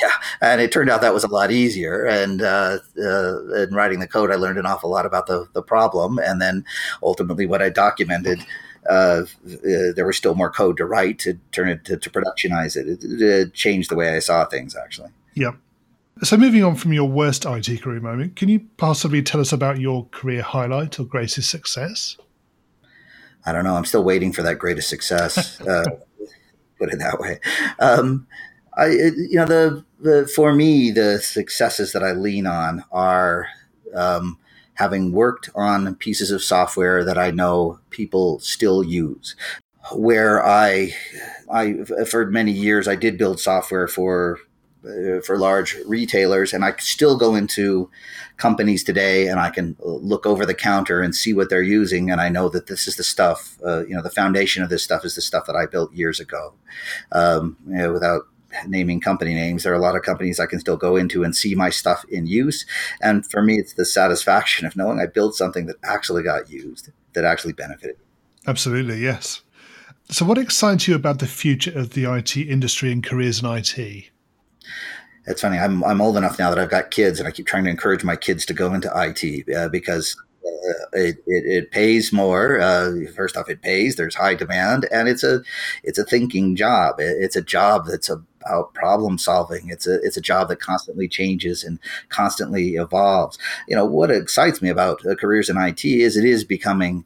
Yeah, 0.00 0.16
and 0.40 0.60
it 0.60 0.72
turned 0.72 0.90
out 0.90 1.02
that 1.02 1.14
was 1.14 1.24
a 1.24 1.28
lot 1.28 1.50
easier. 1.50 2.04
And 2.04 2.42
uh, 2.42 2.78
uh 2.98 3.62
in 3.62 3.74
writing 3.74 4.00
the 4.00 4.08
code, 4.08 4.30
I 4.30 4.36
learned 4.36 4.58
an 4.58 4.66
awful 4.66 4.90
lot 4.90 5.06
about 5.06 5.26
the 5.26 5.48
the 5.52 5.62
problem, 5.62 6.18
and 6.18 6.40
then 6.40 6.64
ultimately 7.02 7.46
what 7.46 7.62
I 7.62 7.70
documented. 7.70 8.44
Uh, 8.88 9.24
uh, 9.46 9.96
there 9.96 10.04
was 10.04 10.16
still 10.16 10.34
more 10.34 10.50
code 10.50 10.76
to 10.76 10.84
write 10.84 11.18
to 11.18 11.38
turn 11.52 11.70
it 11.70 11.86
to, 11.86 11.96
to 11.96 12.10
productionize 12.10 12.76
it. 12.76 12.86
It, 12.86 13.22
it 13.22 13.54
changed 13.54 13.90
the 13.90 13.96
way 13.96 14.14
I 14.14 14.18
saw 14.18 14.44
things, 14.44 14.76
actually. 14.76 15.08
Yep. 15.34 15.54
So, 16.22 16.36
moving 16.36 16.62
on 16.62 16.76
from 16.76 16.92
your 16.92 17.08
worst 17.08 17.44
IT 17.44 17.82
career 17.82 18.00
moment, 18.00 18.36
can 18.36 18.48
you 18.48 18.60
possibly 18.76 19.20
tell 19.20 19.40
us 19.40 19.52
about 19.52 19.80
your 19.80 20.06
career 20.12 20.42
highlight 20.42 21.00
or 21.00 21.04
greatest 21.04 21.50
success? 21.50 22.16
I 23.44 23.52
don't 23.52 23.64
know. 23.64 23.74
I'm 23.74 23.84
still 23.84 24.04
waiting 24.04 24.32
for 24.32 24.42
that 24.42 24.60
greatest 24.60 24.88
success. 24.88 25.60
uh, 25.68 25.84
put 26.78 26.92
it 26.92 27.00
that 27.00 27.18
way. 27.18 27.40
Um, 27.80 28.28
I, 28.76 28.86
you 28.86 29.34
know, 29.34 29.46
the, 29.46 29.84
the 30.00 30.30
for 30.32 30.54
me, 30.54 30.92
the 30.92 31.18
successes 31.18 31.92
that 31.92 32.04
I 32.04 32.12
lean 32.12 32.46
on 32.46 32.84
are 32.92 33.48
um, 33.92 34.38
having 34.74 35.10
worked 35.10 35.50
on 35.56 35.96
pieces 35.96 36.30
of 36.30 36.42
software 36.42 37.04
that 37.04 37.18
I 37.18 37.32
know 37.32 37.80
people 37.90 38.38
still 38.38 38.84
use. 38.84 39.34
Where 39.92 40.46
I, 40.46 40.92
I 41.52 41.84
for 42.08 42.30
many 42.30 42.52
years, 42.52 42.86
I 42.86 42.94
did 42.94 43.18
build 43.18 43.40
software 43.40 43.88
for 43.88 44.38
uh, 44.84 45.20
for 45.20 45.38
large 45.38 45.76
retailers, 45.86 46.52
and 46.52 46.64
I 46.64 46.74
still 46.78 47.16
go 47.16 47.34
into 47.34 47.90
companies 48.36 48.84
today 48.84 49.28
and 49.28 49.40
I 49.40 49.50
can 49.50 49.76
look 49.80 50.26
over 50.26 50.44
the 50.44 50.54
counter 50.54 51.00
and 51.00 51.14
see 51.14 51.32
what 51.32 51.50
they're 51.50 51.62
using, 51.62 52.10
and 52.10 52.20
I 52.20 52.28
know 52.28 52.48
that 52.50 52.66
this 52.66 52.86
is 52.86 52.96
the 52.96 53.04
stuff. 53.04 53.58
Uh, 53.64 53.86
you 53.86 53.94
know, 53.94 54.02
the 54.02 54.10
foundation 54.10 54.62
of 54.62 54.68
this 54.68 54.82
stuff 54.82 55.04
is 55.04 55.14
the 55.14 55.22
stuff 55.22 55.46
that 55.46 55.56
I 55.56 55.66
built 55.66 55.92
years 55.92 56.20
ago. 56.20 56.54
Um, 57.12 57.56
you 57.66 57.74
know, 57.78 57.92
without 57.92 58.22
naming 58.66 59.00
company 59.00 59.34
names, 59.34 59.62
there 59.62 59.72
are 59.72 59.76
a 59.76 59.80
lot 59.80 59.96
of 59.96 60.02
companies 60.02 60.38
I 60.38 60.46
can 60.46 60.60
still 60.60 60.76
go 60.76 60.96
into 60.96 61.24
and 61.24 61.34
see 61.34 61.54
my 61.54 61.70
stuff 61.70 62.04
in 62.08 62.26
use, 62.26 62.66
and 63.00 63.24
for 63.26 63.42
me, 63.42 63.58
it's 63.58 63.74
the 63.74 63.84
satisfaction 63.84 64.66
of 64.66 64.76
knowing 64.76 65.00
I 65.00 65.06
built 65.06 65.34
something 65.34 65.66
that 65.66 65.76
actually 65.82 66.22
got 66.22 66.50
used, 66.50 66.90
that 67.14 67.24
actually 67.24 67.52
benefited. 67.52 67.96
Absolutely, 68.46 68.98
yes. 68.98 69.42
So, 70.10 70.26
what 70.26 70.36
excites 70.36 70.86
you 70.86 70.94
about 70.94 71.18
the 71.18 71.26
future 71.26 71.76
of 71.76 71.90
the 71.90 72.04
IT 72.04 72.36
industry 72.36 72.92
and 72.92 73.02
careers 73.02 73.42
in 73.42 73.46
IT? 73.46 74.10
It's 75.26 75.40
funny. 75.40 75.58
I'm 75.58 75.82
I'm 75.84 76.00
old 76.00 76.16
enough 76.16 76.38
now 76.38 76.50
that 76.50 76.58
I've 76.58 76.70
got 76.70 76.90
kids, 76.90 77.18
and 77.18 77.26
I 77.26 77.32
keep 77.32 77.46
trying 77.46 77.64
to 77.64 77.70
encourage 77.70 78.04
my 78.04 78.16
kids 78.16 78.44
to 78.46 78.54
go 78.54 78.74
into 78.74 78.90
IT 78.94 79.54
uh, 79.54 79.68
because 79.68 80.16
uh, 80.44 80.72
it, 80.92 81.16
it, 81.26 81.44
it, 81.46 81.70
pays 81.70 82.12
more. 82.12 82.60
Uh, 82.60 82.92
first 83.14 83.36
off, 83.36 83.48
it 83.48 83.62
pays. 83.62 83.96
There's 83.96 84.14
high 84.14 84.34
demand, 84.34 84.86
and 84.92 85.08
it's 85.08 85.24
a 85.24 85.42
it's 85.82 85.98
a 85.98 86.04
thinking 86.04 86.56
job. 86.56 86.96
It's 86.98 87.36
a 87.36 87.42
job 87.42 87.86
that's 87.86 88.10
about 88.10 88.74
problem 88.74 89.16
solving. 89.16 89.68
It's 89.68 89.86
a 89.86 89.94
it's 90.02 90.18
a 90.18 90.22
job 90.22 90.48
that 90.48 90.60
constantly 90.60 91.08
changes 91.08 91.64
and 91.64 91.78
constantly 92.10 92.74
evolves. 92.74 93.38
You 93.66 93.76
know 93.76 93.86
what 93.86 94.10
excites 94.10 94.60
me 94.60 94.68
about 94.68 95.04
uh, 95.06 95.14
careers 95.14 95.48
in 95.48 95.56
IT 95.56 95.84
is 95.84 96.16
it 96.16 96.24
is 96.24 96.44
becoming 96.44 97.04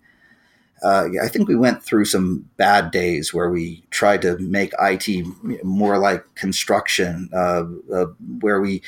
uh, 0.83 1.09
I 1.23 1.29
think 1.29 1.49
we 1.49 1.57
went 1.57 1.83
through 1.83 2.05
some 2.05 2.49
bad 2.57 2.91
days 2.91 3.35
where 3.35 3.51
we 3.51 3.85
tried 3.91 4.23
to 4.23 4.39
make 4.39 4.73
IT 4.81 5.27
more 5.65 5.99
like 5.99 6.35
construction, 6.35 7.29
uh, 7.33 7.65
uh, 7.93 8.07
where 8.41 8.61
we 8.61 8.83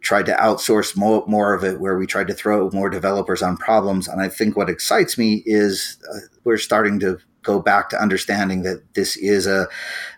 tried 0.00 0.26
to 0.26 0.34
outsource 0.34 0.96
more, 0.96 1.24
more 1.26 1.54
of 1.54 1.64
it, 1.64 1.80
where 1.80 1.98
we 1.98 2.06
tried 2.06 2.28
to 2.28 2.34
throw 2.34 2.70
more 2.70 2.90
developers 2.90 3.42
on 3.42 3.56
problems. 3.56 4.08
And 4.08 4.20
I 4.20 4.28
think 4.28 4.56
what 4.56 4.70
excites 4.70 5.18
me 5.18 5.42
is 5.46 5.98
uh, 6.12 6.18
we're 6.44 6.58
starting 6.58 7.00
to 7.00 7.18
go 7.42 7.60
back 7.60 7.88
to 7.90 8.00
understanding 8.00 8.62
that 8.62 8.82
this 8.94 9.16
is 9.16 9.46
a, 9.46 9.66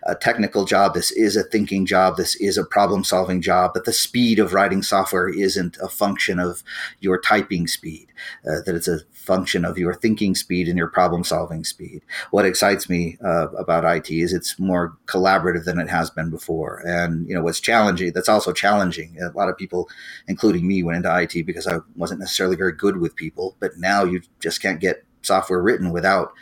a, 0.03 0.15
technical 0.15 0.65
job, 0.65 0.93
this 0.93 1.11
is 1.11 1.35
a 1.35 1.43
thinking 1.43 1.85
job, 1.85 2.17
this 2.17 2.35
is 2.35 2.57
a 2.57 2.65
problem 2.65 3.03
solving 3.03 3.41
job, 3.41 3.73
that 3.73 3.85
the 3.85 3.93
speed 3.93 4.39
of 4.39 4.53
writing 4.53 4.81
software 4.81 5.29
isn't 5.29 5.77
a 5.81 5.87
function 5.87 6.39
of 6.39 6.63
your 6.99 7.19
typing 7.19 7.67
speed, 7.67 8.07
uh, 8.45 8.61
that 8.65 8.75
it's 8.75 8.87
a 8.87 8.99
function 9.23 9.63
of 9.65 9.77
your 9.77 9.93
thinking 9.93 10.35
speed 10.35 10.67
and 10.67 10.77
your 10.77 10.87
problem 10.87 11.23
solving 11.23 11.63
speed. 11.63 12.01
What 12.31 12.45
excites 12.45 12.89
me 12.89 13.17
uh, 13.23 13.49
about 13.51 13.85
IT 13.85 14.11
is 14.11 14.33
it's 14.33 14.59
more 14.59 14.97
collaborative 15.05 15.65
than 15.65 15.79
it 15.79 15.89
has 15.89 16.09
been 16.09 16.29
before. 16.29 16.81
And, 16.85 17.27
you 17.27 17.33
know, 17.33 17.41
what's 17.41 17.59
challenging, 17.59 18.11
that's 18.13 18.29
also 18.29 18.51
challenging. 18.51 19.17
A 19.21 19.35
lot 19.37 19.49
of 19.49 19.57
people, 19.57 19.89
including 20.27 20.67
me, 20.67 20.83
went 20.83 20.97
into 20.97 21.21
IT 21.21 21.45
because 21.45 21.67
I 21.67 21.79
wasn't 21.95 22.19
necessarily 22.19 22.55
very 22.55 22.73
good 22.73 22.97
with 22.97 23.15
people, 23.15 23.55
but 23.59 23.77
now 23.77 24.03
you 24.03 24.21
just 24.39 24.61
can't 24.61 24.81
get 24.81 25.05
software 25.21 25.61
written 25.61 25.91
without 25.91 26.33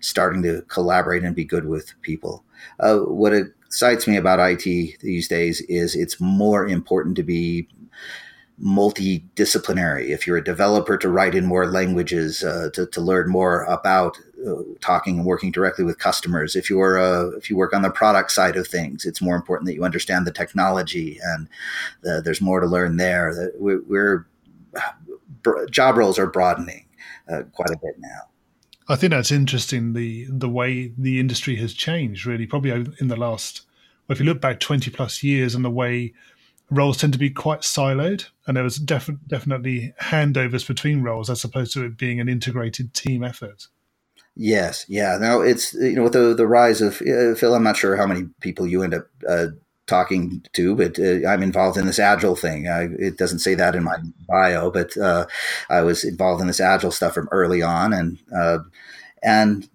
starting 0.00 0.42
to 0.42 0.62
collaborate 0.62 1.24
and 1.24 1.34
be 1.34 1.44
good 1.44 1.66
with 1.66 1.94
people. 2.02 2.44
Uh, 2.80 2.98
what 2.98 3.32
excites 3.32 4.06
me 4.06 4.16
about 4.16 4.38
IT 4.38 5.00
these 5.00 5.28
days 5.28 5.62
is 5.62 5.96
it's 5.96 6.20
more 6.20 6.66
important 6.66 7.16
to 7.16 7.22
be 7.22 7.68
multidisciplinary. 8.62 10.08
If 10.08 10.26
you're 10.26 10.38
a 10.38 10.44
developer, 10.44 10.96
to 10.98 11.08
write 11.08 11.34
in 11.34 11.44
more 11.44 11.66
languages, 11.66 12.42
uh, 12.42 12.70
to, 12.72 12.86
to 12.86 13.00
learn 13.00 13.28
more 13.28 13.64
about 13.64 14.16
uh, 14.46 14.62
talking 14.80 15.18
and 15.18 15.26
working 15.26 15.52
directly 15.52 15.84
with 15.84 15.98
customers. 15.98 16.56
If 16.56 16.70
you're 16.70 16.98
uh, 16.98 17.36
if 17.36 17.50
you 17.50 17.56
work 17.56 17.74
on 17.74 17.82
the 17.82 17.90
product 17.90 18.32
side 18.32 18.56
of 18.56 18.66
things, 18.66 19.04
it's 19.04 19.20
more 19.20 19.36
important 19.36 19.66
that 19.66 19.74
you 19.74 19.84
understand 19.84 20.26
the 20.26 20.32
technology, 20.32 21.18
and 21.22 21.48
the, 22.02 22.22
there's 22.22 22.40
more 22.40 22.60
to 22.60 22.66
learn 22.66 22.96
there. 22.96 23.52
We're, 23.58 23.82
we're 23.82 24.26
job 25.70 25.96
roles 25.96 26.18
are 26.18 26.26
broadening 26.26 26.86
uh, 27.30 27.42
quite 27.52 27.70
a 27.70 27.78
bit 27.82 27.96
now. 27.98 28.20
I 28.88 28.96
think 28.96 29.10
that's 29.10 29.32
interesting. 29.32 29.92
The 29.92 30.26
the 30.30 30.48
way 30.48 30.92
the 30.96 31.20
industry 31.20 31.56
has 31.56 31.74
changed, 31.74 32.24
really, 32.24 32.46
probably 32.46 32.70
in 33.00 33.08
the 33.08 33.16
last. 33.16 33.62
Well, 34.06 34.14
if 34.14 34.20
you 34.20 34.26
look 34.26 34.40
back 34.40 34.60
twenty 34.60 34.90
plus 34.90 35.22
years, 35.22 35.54
and 35.54 35.64
the 35.64 35.70
way 35.70 36.14
roles 36.70 36.96
tend 36.96 37.12
to 37.12 37.18
be 37.18 37.30
quite 37.30 37.60
siloed, 37.60 38.26
and 38.46 38.56
there 38.56 38.64
was 38.64 38.76
def- 38.76 39.10
definitely 39.26 39.94
handovers 40.02 40.66
between 40.66 41.02
roles 41.02 41.30
as 41.30 41.44
opposed 41.44 41.72
to 41.74 41.84
it 41.84 41.96
being 41.96 42.20
an 42.20 42.28
integrated 42.28 42.94
team 42.94 43.22
effort. 43.22 43.68
Yes, 44.34 44.84
yeah. 44.88 45.16
Now 45.18 45.40
it's 45.40 45.72
you 45.74 45.94
know 45.94 46.04
with 46.04 46.12
the 46.12 46.34
the 46.34 46.46
rise 46.46 46.80
of 46.82 47.00
uh, 47.02 47.34
Phil. 47.34 47.54
I'm 47.54 47.62
not 47.62 47.76
sure 47.76 47.96
how 47.96 48.06
many 48.06 48.24
people 48.40 48.66
you 48.66 48.82
end 48.82 48.94
up 48.94 49.06
uh, 49.26 49.46
talking 49.86 50.44
to, 50.52 50.76
but 50.76 50.98
uh, 50.98 51.26
I'm 51.26 51.42
involved 51.42 51.78
in 51.78 51.86
this 51.86 51.98
agile 51.98 52.36
thing. 52.36 52.68
I, 52.68 52.88
it 52.98 53.16
doesn't 53.16 53.38
say 53.38 53.54
that 53.54 53.74
in 53.74 53.84
my 53.84 53.96
bio, 54.28 54.70
but 54.70 54.96
uh, 54.98 55.26
I 55.70 55.80
was 55.80 56.04
involved 56.04 56.42
in 56.42 56.48
this 56.48 56.60
agile 56.60 56.90
stuff 56.90 57.14
from 57.14 57.28
early 57.32 57.62
on, 57.62 57.94
and 57.94 58.18
uh, 58.34 58.58
and 59.22 59.68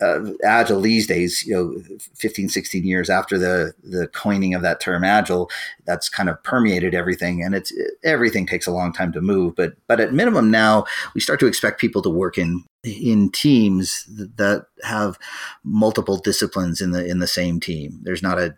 uh, 0.00 0.32
agile 0.44 0.80
these 0.80 1.06
days, 1.06 1.44
you 1.44 1.54
know, 1.54 1.98
15, 2.14 2.48
16 2.48 2.84
years 2.84 3.10
after 3.10 3.38
the 3.38 3.72
the 3.82 4.06
coining 4.08 4.54
of 4.54 4.62
that 4.62 4.80
term 4.80 5.04
agile, 5.04 5.50
that's 5.86 6.08
kind 6.08 6.28
of 6.28 6.42
permeated 6.44 6.94
everything, 6.94 7.42
and 7.42 7.54
it's 7.54 7.72
everything 8.04 8.46
takes 8.46 8.66
a 8.66 8.72
long 8.72 8.92
time 8.92 9.12
to 9.12 9.20
move. 9.20 9.56
But 9.56 9.74
but 9.88 10.00
at 10.00 10.12
minimum 10.12 10.50
now, 10.50 10.84
we 11.14 11.20
start 11.20 11.40
to 11.40 11.46
expect 11.46 11.80
people 11.80 12.02
to 12.02 12.10
work 12.10 12.38
in 12.38 12.64
in 12.84 13.30
teams 13.30 14.04
that 14.08 14.66
have 14.84 15.18
multiple 15.64 16.16
disciplines 16.16 16.80
in 16.80 16.92
the 16.92 17.04
in 17.04 17.18
the 17.18 17.26
same 17.26 17.58
team. 17.58 17.98
There's 18.02 18.22
not 18.22 18.38
a 18.38 18.54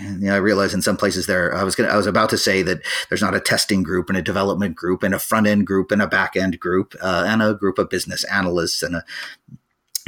you 0.00 0.16
know, 0.20 0.34
I 0.34 0.38
realize 0.38 0.72
in 0.72 0.80
some 0.80 0.96
places 0.96 1.26
there, 1.26 1.54
I 1.54 1.62
was 1.62 1.74
going 1.74 1.90
I 1.90 1.96
was 1.96 2.06
about 2.06 2.30
to 2.30 2.38
say 2.38 2.62
that 2.62 2.80
there's 3.08 3.20
not 3.20 3.34
a 3.34 3.40
testing 3.40 3.82
group 3.82 4.08
and 4.08 4.16
a 4.16 4.22
development 4.22 4.74
group 4.74 5.02
and 5.02 5.14
a 5.14 5.18
front 5.18 5.46
end 5.46 5.66
group 5.66 5.90
and 5.90 6.00
a 6.00 6.06
back 6.06 6.34
end 6.34 6.58
group 6.58 6.94
uh, 7.02 7.24
and 7.26 7.42
a 7.42 7.52
group 7.52 7.78
of 7.78 7.90
business 7.90 8.24
analysts 8.24 8.82
and 8.82 8.96
a, 8.96 9.04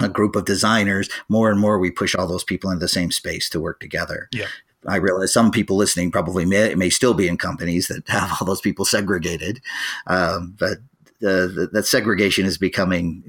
a 0.01 0.09
group 0.09 0.37
of 0.37 0.45
designers. 0.45 1.09
More 1.29 1.51
and 1.51 1.61
more, 1.61 1.79
we 1.79 1.91
push 1.91 2.15
all 2.15 2.27
those 2.27 2.45
people 2.45 2.71
into 2.71 2.81
the 2.81 2.89
same 2.89 3.11
space 3.11 3.49
to 3.51 3.61
work 3.61 3.81
together. 3.81 4.29
Yeah. 4.33 4.47
I 4.87 4.97
realize 4.97 5.33
some 5.33 5.51
people 5.51 5.77
listening 5.77 6.11
probably 6.11 6.45
may, 6.45 6.75
may 6.75 6.91
still 6.91 7.15
be 7.15 7.29
in 7.29 7.37
companies 7.37 7.89
that 7.89 8.09
have 8.09 8.37
all 8.41 8.47
those 8.47 8.61
people 8.61 8.85
segregated, 8.85 9.61
um, 10.07 10.55
but 10.59 10.79
uh, 11.21 11.51
that 11.73 11.85
segregation 11.85 12.47
is 12.47 12.59
becoming. 12.59 13.25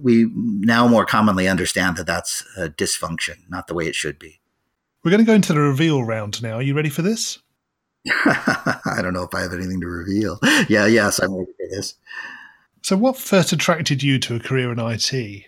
We 0.00 0.30
now 0.32 0.86
more 0.86 1.04
commonly 1.04 1.48
understand 1.48 1.96
that 1.96 2.06
that's 2.06 2.44
a 2.56 2.68
dysfunction, 2.68 3.38
not 3.48 3.66
the 3.66 3.74
way 3.74 3.88
it 3.88 3.96
should 3.96 4.18
be. 4.18 4.38
We're 5.02 5.10
going 5.10 5.24
to 5.24 5.26
go 5.26 5.34
into 5.34 5.52
the 5.52 5.60
reveal 5.60 6.04
round 6.04 6.40
now. 6.40 6.54
Are 6.54 6.62
you 6.62 6.74
ready 6.74 6.88
for 6.88 7.02
this? 7.02 7.40
I 8.08 9.00
don't 9.02 9.12
know 9.12 9.24
if 9.24 9.34
I 9.34 9.40
have 9.40 9.52
anything 9.52 9.80
to 9.80 9.88
reveal. 9.88 10.38
Yeah, 10.68 10.86
yes, 10.86 11.18
I'm 11.18 11.34
ready 11.34 11.50
for 11.50 11.76
this. 11.76 11.94
So, 12.82 12.96
what 12.96 13.16
first 13.16 13.52
attracted 13.52 14.04
you 14.04 14.20
to 14.20 14.36
a 14.36 14.40
career 14.40 14.70
in 14.70 14.78
IT? 14.78 15.46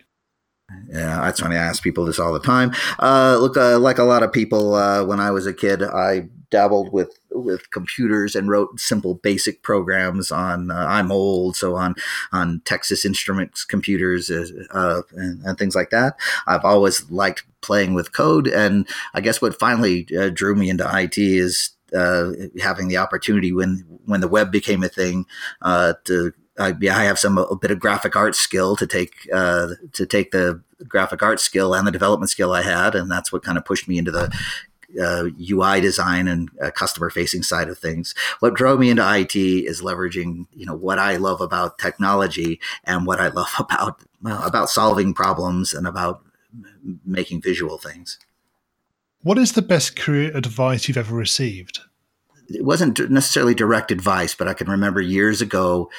Yeah, 0.91 1.23
that's 1.23 1.41
funny. 1.41 1.57
I 1.57 1.61
ask 1.61 1.83
people 1.83 2.05
this 2.05 2.19
all 2.19 2.33
the 2.33 2.41
time. 2.41 2.73
Uh, 2.99 3.39
look, 3.41 3.57
uh, 3.57 3.79
like 3.79 3.99
a 3.99 4.05
lot 4.05 4.23
of 4.23 4.33
people, 4.33 4.75
uh, 4.75 5.05
when 5.05 5.21
I 5.21 5.31
was 5.31 5.47
a 5.47 5.55
kid, 5.55 5.83
I 5.83 6.29
dabbled 6.51 6.93
with 6.93 7.19
with 7.31 7.71
computers 7.71 8.35
and 8.35 8.49
wrote 8.51 8.81
simple 8.81 9.15
basic 9.15 9.63
programs 9.63 10.31
on. 10.31 10.71
Uh, 10.71 10.87
I'm 10.89 11.11
old, 11.11 11.57
so 11.57 11.75
on 11.77 11.95
on 12.33 12.61
Texas 12.65 13.05
Instruments 13.05 13.65
computers 13.65 14.31
uh, 14.31 15.03
and, 15.13 15.43
and, 15.43 15.59
things 15.59 15.75
like 15.75 15.91
that. 15.91 16.17
I've 16.47 16.65
always 16.65 17.11
liked 17.11 17.45
playing 17.63 17.95
with 17.95 18.13
code, 18.13 18.47
and 18.47 18.87
I 19.15 19.21
guess 19.21 19.41
what 19.41 19.59
finally 19.59 20.07
uh, 20.19 20.29
drew 20.31 20.55
me 20.55 20.69
into 20.69 20.89
IT 20.91 21.17
is 21.17 21.71
uh, 21.97 22.33
having 22.61 22.89
the 22.89 22.99
opportunity 22.99 23.53
when 23.53 23.85
when 24.05 24.21
the 24.21 24.29
web 24.29 24.53
became 24.53 24.83
a 24.83 24.89
thing 24.89 25.25
uh, 25.63 25.95
to 26.05 26.33
I, 26.59 26.75
yeah, 26.81 26.99
I 26.99 27.05
have 27.05 27.19
some 27.19 27.39
a 27.39 27.57
bit 27.57 27.71
of 27.71 27.79
graphic 27.79 28.17
art 28.17 28.35
skill 28.35 28.77
to 28.77 28.87
take 28.87 29.29
uh, 29.33 29.69
to 29.93 30.07
take 30.07 30.33
the 30.33 30.63
graphic 30.87 31.23
art 31.23 31.41
skill 31.41 31.75
and 31.75 31.87
the 31.87 31.93
development 31.93 32.31
skill 32.31 32.53
I 32.53 32.63
had, 32.63 32.95
and 32.95 33.11
that's 33.11 33.33
what 33.33 33.43
kind 33.43 33.59
of 33.59 33.65
pushed 33.65 33.89
me 33.89 33.99
into 33.99 34.11
the 34.11 34.33
uh, 35.01 35.29
UI 35.51 35.81
design 35.81 36.29
and 36.29 36.51
uh, 36.63 36.71
customer 36.71 37.11
facing 37.11 37.43
side 37.43 37.69
of 37.69 37.79
things. 37.79 38.15
What 38.41 38.55
drove 38.55 38.81
me 38.81 38.91
into 38.91 39.19
IT 39.19 39.37
is 39.37 39.83
leveraging, 39.83 40.47
you 40.53 40.67
know, 40.67 40.75
what 40.75 40.99
I 40.99 41.17
love 41.17 41.41
about 41.41 41.79
technology 41.79 42.61
and 42.85 43.07
what 43.07 43.21
I 43.21 43.29
love 43.41 43.53
about 43.59 44.03
well, 44.23 44.43
about 44.43 44.71
solving 44.71 45.15
problems 45.15 45.75
and 45.75 45.87
about 45.87 46.25
making 47.05 47.43
visual 47.43 47.79
things. 47.79 48.19
What 49.23 49.39
is 49.39 49.53
the 49.53 49.63
best 49.63 49.97
career 49.97 50.35
advice 50.35 50.89
you've 50.89 50.97
ever 50.97 51.15
received? 51.15 51.81
It 52.49 52.65
wasn't 52.65 53.11
necessarily 53.11 53.55
direct 53.55 53.91
advice, 53.91 54.35
but 54.35 54.49
I 54.49 54.55
can 54.55 54.71
remember 54.71 55.01
years 55.03 55.43
ago 55.43 55.91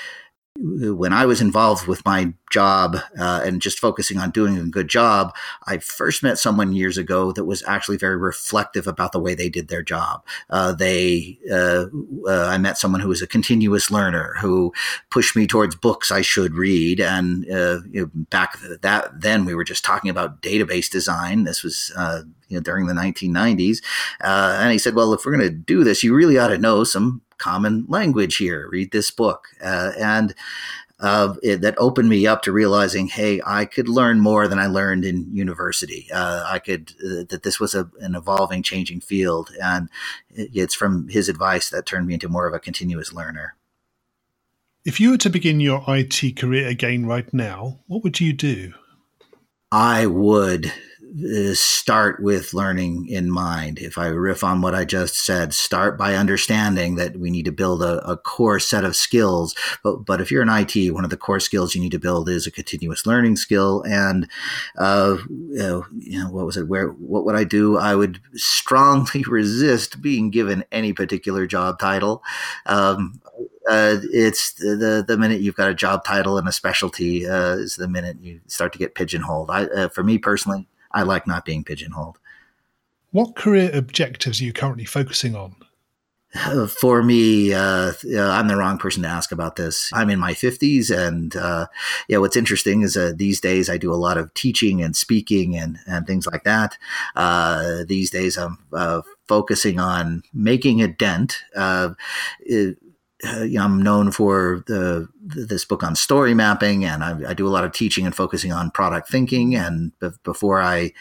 when 0.58 1.14
I 1.14 1.26
was 1.26 1.42
involved 1.42 1.88
with 1.88 2.04
my 2.06 2.34
job 2.52 2.98
uh, 3.18 3.42
and 3.46 3.62
just 3.62 3.80
focusing 3.80 4.18
on 4.18 4.32
doing 4.32 4.58
a 4.58 4.66
good 4.66 4.90
job, 4.90 5.34
I 5.66 5.78
first 5.78 6.22
met 6.22 6.38
someone 6.38 6.74
years 6.74 6.98
ago 6.98 7.32
that 7.32 7.46
was 7.46 7.64
actually 7.64 7.98
very 7.98 8.18
reflective 8.18 8.88
about 8.88 9.12
the 9.12 9.20
way 9.20 9.36
they 9.36 9.50
did 9.50 9.68
their 9.68 9.84
job. 9.84 10.26
Uh, 10.50 10.74
they, 10.74 11.40
uh, 11.50 11.86
uh 12.28 12.48
I 12.48 12.58
met 12.58 12.78
someone 12.78 13.00
who 13.02 13.08
was 13.08 13.22
a 13.22 13.28
continuous 13.28 13.90
learner 13.90 14.36
who 14.42 14.74
pushed 15.10 15.36
me 15.36 15.48
towards 15.48 15.76
books 15.76 16.12
I 16.12 16.22
should 16.22 16.56
read. 16.56 17.00
And 17.00 17.50
uh, 17.50 17.80
you 17.90 18.02
know, 18.02 18.10
back 18.14 18.60
that 18.82 19.22
then, 19.22 19.46
we 19.46 19.56
were 19.56 19.64
just 19.64 19.86
talking 19.86 20.10
about 20.10 20.42
database 20.42 20.90
design. 20.90 21.44
This 21.44 21.64
was 21.64 21.94
uh, 21.96 22.24
you 22.50 22.58
know, 22.58 22.62
during 22.62 22.88
the 22.88 22.94
1990s, 22.94 23.82
and 24.20 24.72
he 24.72 24.80
said, 24.80 24.96
"Well, 24.96 25.14
if 25.14 25.26
we're 25.26 25.38
going 25.38 25.50
to 25.50 25.56
do 25.56 25.84
this, 25.84 26.04
you 26.04 26.16
really 26.16 26.38
ought 26.38 26.48
to 26.48 26.58
know 26.58 26.84
some 26.84 27.22
common 27.40 27.86
language 27.88 28.38
here. 28.38 28.68
Read 28.70 28.92
this 28.92 29.10
book. 29.10 29.48
Uh, 29.64 29.92
and 29.98 30.36
uh, 31.00 31.36
it, 31.42 31.62
that 31.62 31.76
opened 31.78 32.10
me 32.10 32.28
up 32.28 32.42
to 32.44 32.52
realizing, 32.52 33.08
hey, 33.08 33.42
I 33.46 33.66
could 33.66 33.88
learn 33.88 34.20
more 34.20 34.48
than 34.48 34.60
I 34.60 34.68
learned 34.68 35.06
in 35.06 35.34
university. 35.34 36.10
Uh, 36.14 36.44
I 36.46 36.60
could 36.60 36.94
uh, 37.04 37.24
that 37.30 37.44
this 37.44 37.60
was 37.60 37.74
a, 37.74 37.90
an 38.02 38.16
evolving, 38.16 38.64
changing 38.64 39.00
field, 39.02 39.52
and 39.62 39.90
it's 40.30 40.76
from 40.76 41.08
his 41.08 41.30
advice 41.30 41.70
that 41.70 41.86
turned 41.86 42.08
me 42.08 42.16
into 42.16 42.28
more 42.28 42.48
of 42.48 42.54
a 42.54 42.60
continuous 42.60 43.14
learner. 43.14 43.56
If 44.86 45.00
you 45.00 45.12
were 45.12 45.18
to 45.18 45.30
begin 45.30 45.60
your 45.60 45.84
IT 45.88 46.36
career 46.36 46.68
again 46.68 47.06
right 47.06 47.34
now, 47.34 47.80
what 47.88 48.04
would 48.04 48.20
you 48.20 48.34
do? 48.34 48.74
I 49.72 50.06
would 50.06 50.74
start 51.54 52.22
with 52.22 52.54
learning 52.54 53.08
in 53.08 53.32
mind. 53.32 53.80
If 53.80 53.98
I 53.98 54.08
riff 54.08 54.44
on 54.44 54.62
what 54.62 54.76
I 54.76 54.86
just 54.86 55.16
said, 55.16 55.54
start 55.54 55.98
by 55.98 56.16
understanding 56.16 56.96
that 56.96 57.18
we 57.18 57.32
need 57.32 57.46
to 57.46 57.52
build 57.52 57.82
a, 57.82 58.00
a, 58.08 58.18
core 58.18 58.60
set 58.60 58.84
of 58.84 58.96
skills. 58.96 59.56
But, 59.84 60.06
but 60.06 60.22
if 60.22 60.32
you're 60.32 60.44
in 60.44 60.50
IT, 60.50 60.94
one 60.94 61.04
of 61.04 61.10
the 61.10 61.18
core 61.18 61.40
skills 61.40 61.74
you 61.74 61.82
need 61.82 61.92
to 61.92 62.00
build 62.00 62.30
is 62.30 62.46
a 62.46 62.52
continuous 62.52 63.06
learning 63.06 63.38
skill. 63.38 63.84
And, 63.88 64.28
uh, 64.78 65.18
you 65.30 66.20
know, 66.20 66.30
what 66.30 66.46
was 66.46 66.58
it? 66.58 66.68
Where, 66.68 66.90
what 66.90 67.26
would 67.26 67.36
I 67.36 67.44
do? 67.44 67.78
I 67.78 67.96
would 67.96 68.22
strongly 68.36 69.24
resist 69.28 70.02
being 70.02 70.30
given 70.30 70.64
any 70.72 70.94
particular 70.94 71.48
job 71.48 71.80
title. 71.80 72.24
Um, 72.66 73.20
uh, 73.70 73.98
it's 74.12 74.54
the 74.54 75.04
the 75.08 75.18
minute 75.18 75.42
you've 75.42 75.56
got 75.56 75.70
a 75.70 75.76
job 75.76 76.04
title 76.04 76.40
and 76.40 76.48
a 76.48 76.52
specialty 76.52 77.28
uh, 77.28 77.56
is 77.56 77.76
the 77.76 77.88
minute 77.88 78.18
you 78.20 78.42
start 78.48 78.74
to 78.74 78.80
get 78.80 78.96
pigeonholed. 78.96 79.52
I, 79.52 79.66
uh, 79.66 79.90
for 79.90 80.04
me 80.04 80.18
personally, 80.18 80.68
I 80.92 81.04
like 81.04 81.28
not 81.28 81.46
being 81.46 81.64
pigeonholed. 81.64 82.18
What 83.12 83.36
career 83.36 83.72
objectives 83.74 84.40
are 84.40 84.44
you 84.44 84.54
currently 84.54 84.86
focusing 84.86 85.36
on? 85.36 85.56
For 86.80 87.02
me, 87.02 87.54
uh, 87.54 87.94
I'm 88.16 88.48
the 88.48 88.56
wrong 88.56 88.78
person 88.78 89.02
to 89.02 89.10
ask 89.10 89.32
about 89.32 89.56
this. 89.56 89.90
I'm 89.92 90.12
in 90.12 90.20
my 90.20 90.34
50s, 90.34 90.96
and 90.96 91.36
uh, 91.36 91.66
yeah, 92.08 92.18
what's 92.18 92.38
interesting 92.38 92.84
is 92.84 92.96
uh, 92.96 93.14
these 93.16 93.42
days 93.42 93.68
I 93.68 93.78
do 93.78 93.92
a 93.92 93.96
lot 93.96 94.20
of 94.20 94.32
teaching 94.36 94.80
and 94.84 94.96
speaking 94.96 95.56
and 95.56 95.80
and 95.88 96.06
things 96.06 96.28
like 96.28 96.44
that. 96.44 96.78
Uh, 97.16 97.84
these 97.84 98.12
days 98.12 98.38
I'm 98.38 98.60
uh, 98.72 99.02
focusing 99.28 99.80
on 99.80 100.22
making 100.32 100.84
a 100.84 100.88
dent. 100.88 101.40
Uh, 101.56 101.96
it, 102.42 102.78
uh, 103.28 103.44
you 103.44 103.58
know, 103.58 103.66
I'm 103.66 103.82
known 103.82 104.12
for 104.12 104.64
the, 104.68 105.10
this 105.22 105.66
book 105.66 105.84
on 105.84 105.94
story 105.96 106.34
mapping, 106.34 106.86
and 106.86 107.04
I, 107.04 107.32
I, 107.32 107.34
do 107.34 107.48
a 107.48 107.50
lot 107.50 107.66
of 107.66 107.74
teaching 107.74 108.06
and 108.06 108.16
focusing 108.16 108.54
on 108.54 108.72
product 108.72 109.10
thinking. 109.10 109.56
And 109.56 109.92
be- 110.00 110.12
before 110.24 110.62
I 110.62 110.94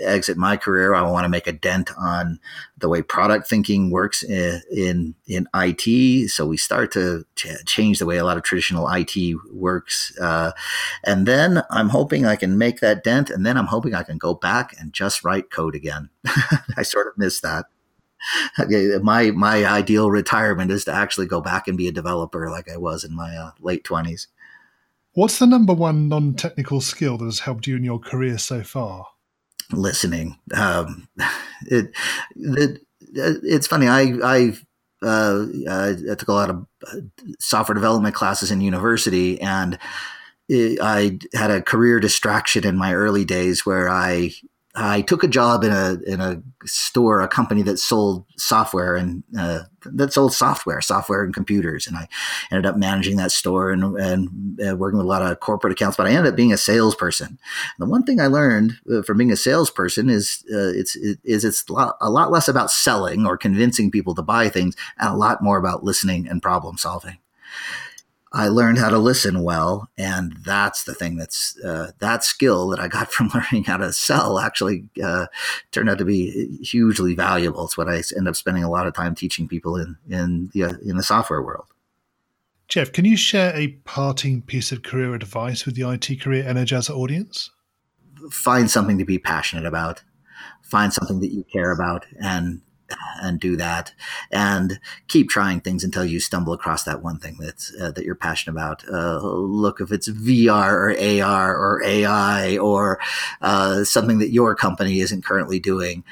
exit 0.00 0.38
my 0.38 0.56
career, 0.56 0.94
I 0.94 1.02
want 1.02 1.26
to 1.26 1.28
make 1.28 1.46
a 1.46 1.52
dent 1.52 1.90
on 1.98 2.40
the 2.78 2.88
way 2.88 3.02
product 3.02 3.48
thinking 3.48 3.90
works 3.90 4.22
in 4.22 4.62
in, 4.70 5.14
in 5.26 5.46
IT. 5.54 6.30
So 6.30 6.46
we 6.46 6.56
start 6.56 6.90
to 6.92 7.26
ch- 7.36 7.64
change 7.66 7.98
the 7.98 8.06
way 8.06 8.16
a 8.16 8.24
lot 8.24 8.38
of 8.38 8.44
traditional 8.44 8.88
IT 8.88 9.14
works, 9.52 10.16
uh, 10.18 10.52
and 11.04 11.26
then 11.26 11.62
I'm 11.70 11.90
hoping 11.90 12.24
I 12.24 12.36
can 12.36 12.56
make 12.56 12.80
that 12.80 13.04
dent, 13.04 13.28
and 13.28 13.44
then 13.44 13.58
I'm 13.58 13.66
hoping 13.66 13.94
I 13.94 14.04
can 14.04 14.16
go 14.16 14.32
back 14.32 14.74
and 14.80 14.94
just 14.94 15.22
write 15.22 15.50
code 15.50 15.74
again. 15.74 16.08
I 16.78 16.82
sort 16.82 17.08
of 17.08 17.18
miss 17.18 17.40
that 17.42 17.66
my 19.02 19.30
my 19.30 19.64
ideal 19.64 20.10
retirement 20.10 20.70
is 20.70 20.84
to 20.84 20.92
actually 20.92 21.26
go 21.26 21.40
back 21.40 21.68
and 21.68 21.76
be 21.78 21.88
a 21.88 21.92
developer 21.92 22.50
like 22.50 22.70
I 22.70 22.76
was 22.76 23.04
in 23.04 23.14
my 23.14 23.36
uh, 23.36 23.52
late 23.60 23.84
twenties. 23.84 24.28
What's 25.14 25.38
the 25.38 25.46
number 25.46 25.72
one 25.72 26.08
non-technical 26.08 26.80
skill 26.80 27.18
that 27.18 27.24
has 27.24 27.40
helped 27.40 27.66
you 27.66 27.76
in 27.76 27.84
your 27.84 27.98
career 27.98 28.38
so 28.38 28.62
far? 28.62 29.06
Listening. 29.72 30.38
Um, 30.54 31.08
it, 31.66 31.92
it, 32.36 32.80
it's 33.12 33.66
funny. 33.66 33.88
I 33.88 34.14
I 34.22 34.52
uh, 35.02 35.46
I 35.68 36.14
took 36.14 36.28
a 36.28 36.32
lot 36.32 36.50
of 36.50 36.66
uh, 36.86 37.00
software 37.38 37.74
development 37.74 38.14
classes 38.14 38.50
in 38.50 38.60
university, 38.60 39.40
and 39.40 39.78
I 40.50 41.18
had 41.34 41.50
a 41.50 41.62
career 41.62 42.00
distraction 42.00 42.66
in 42.66 42.76
my 42.76 42.94
early 42.94 43.24
days 43.24 43.66
where 43.66 43.88
I 43.88 44.32
I 44.80 45.00
took 45.00 45.24
a 45.24 45.28
job 45.28 45.64
in 45.64 45.72
a 45.72 45.98
in 46.06 46.20
a 46.20 46.40
store, 46.64 47.20
a 47.20 47.28
company 47.28 47.62
that 47.62 47.78
sold 47.78 48.26
software 48.36 48.94
and 48.94 49.24
uh, 49.36 49.62
that 49.84 50.12
sold 50.12 50.32
software, 50.32 50.80
software 50.80 51.24
and 51.24 51.34
computers, 51.34 51.86
and 51.86 51.96
I 51.96 52.08
ended 52.52 52.66
up 52.66 52.76
managing 52.76 53.16
that 53.16 53.32
store 53.32 53.72
and 53.72 53.82
and 53.98 54.60
uh, 54.60 54.76
working 54.76 54.98
with 54.98 55.06
a 55.06 55.08
lot 55.08 55.22
of 55.22 55.40
corporate 55.40 55.72
accounts. 55.72 55.96
But 55.96 56.06
I 56.06 56.10
ended 56.10 56.32
up 56.32 56.36
being 56.36 56.52
a 56.52 56.56
salesperson. 56.56 57.26
And 57.26 57.38
the 57.78 57.90
one 57.90 58.04
thing 58.04 58.20
I 58.20 58.28
learned 58.28 58.78
uh, 58.92 59.02
from 59.02 59.18
being 59.18 59.32
a 59.32 59.36
salesperson 59.36 60.08
is 60.08 60.44
uh, 60.52 60.72
it's 60.74 60.94
it, 60.96 61.18
is 61.24 61.44
it's 61.44 61.68
a 61.68 61.72
lot, 61.72 61.96
a 62.00 62.10
lot 62.10 62.30
less 62.30 62.46
about 62.46 62.70
selling 62.70 63.26
or 63.26 63.36
convincing 63.36 63.90
people 63.90 64.14
to 64.14 64.22
buy 64.22 64.48
things, 64.48 64.76
and 64.98 65.10
a 65.10 65.16
lot 65.16 65.42
more 65.42 65.58
about 65.58 65.82
listening 65.82 66.28
and 66.28 66.40
problem 66.40 66.78
solving. 66.78 67.18
I 68.32 68.48
learned 68.48 68.78
how 68.78 68.90
to 68.90 68.98
listen 68.98 69.42
well, 69.42 69.88
and 69.96 70.36
that's 70.44 70.84
the 70.84 70.94
thing 70.94 71.16
that's 71.16 71.58
uh, 71.64 71.92
that 71.98 72.24
skill 72.24 72.68
that 72.68 72.80
I 72.80 72.88
got 72.88 73.10
from 73.12 73.30
learning 73.34 73.64
how 73.64 73.78
to 73.78 73.92
sell 73.92 74.38
actually 74.38 74.88
uh, 75.02 75.26
turned 75.72 75.88
out 75.88 75.98
to 75.98 76.04
be 76.04 76.58
hugely 76.62 77.14
valuable. 77.14 77.64
It's 77.64 77.78
what 77.78 77.88
I 77.88 78.02
end 78.16 78.28
up 78.28 78.36
spending 78.36 78.64
a 78.64 78.70
lot 78.70 78.86
of 78.86 78.94
time 78.94 79.14
teaching 79.14 79.48
people 79.48 79.76
in 79.76 79.96
in 80.08 80.50
the 80.52 80.64
uh, 80.64 80.74
in 80.84 80.96
the 80.96 81.02
software 81.02 81.42
world. 81.42 81.66
Jeff, 82.68 82.92
can 82.92 83.06
you 83.06 83.16
share 83.16 83.56
a 83.56 83.68
parting 83.84 84.42
piece 84.42 84.72
of 84.72 84.82
career 84.82 85.14
advice 85.14 85.64
with 85.64 85.74
the 85.74 85.90
IT 85.90 86.20
Career 86.20 86.44
Energizer 86.44 86.94
audience? 86.94 87.50
Find 88.30 88.70
something 88.70 88.98
to 88.98 89.06
be 89.06 89.18
passionate 89.18 89.64
about. 89.64 90.02
Find 90.62 90.92
something 90.92 91.20
that 91.20 91.32
you 91.32 91.44
care 91.50 91.70
about, 91.70 92.04
and 92.20 92.60
and 93.22 93.40
do 93.40 93.56
that 93.56 93.92
and 94.30 94.80
keep 95.08 95.28
trying 95.28 95.60
things 95.60 95.84
until 95.84 96.04
you 96.04 96.20
stumble 96.20 96.52
across 96.52 96.84
that 96.84 97.02
one 97.02 97.18
thing 97.18 97.36
that's 97.38 97.74
uh, 97.80 97.90
that 97.92 98.04
you're 98.04 98.14
passionate 98.14 98.54
about. 98.54 98.88
Uh, 98.88 99.20
look 99.20 99.80
if 99.80 99.92
it's 99.92 100.08
VR 100.08 100.72
or 100.72 101.24
AR 101.24 101.56
or 101.56 101.82
AI 101.84 102.56
or 102.58 102.98
uh, 103.40 103.84
something 103.84 104.18
that 104.18 104.30
your 104.30 104.54
company 104.54 105.00
isn't 105.00 105.24
currently 105.24 105.58
doing 105.58 106.04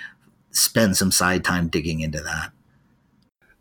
spend 0.51 0.97
some 0.97 1.13
side 1.13 1.45
time 1.45 1.69
digging 1.69 2.01
into 2.01 2.21
that. 2.21 2.53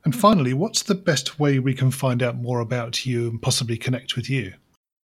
And 0.04 0.16
finally 0.16 0.54
what's 0.54 0.84
the 0.84 0.96
best 0.96 1.40
way 1.40 1.60
we 1.60 1.74
can 1.74 1.92
find 1.92 2.22
out 2.22 2.38
more 2.38 2.60
about 2.60 3.06
you 3.06 3.30
and 3.30 3.42
possibly 3.42 3.78
connect 3.78 4.16
with 4.16 4.30
you 4.30 4.54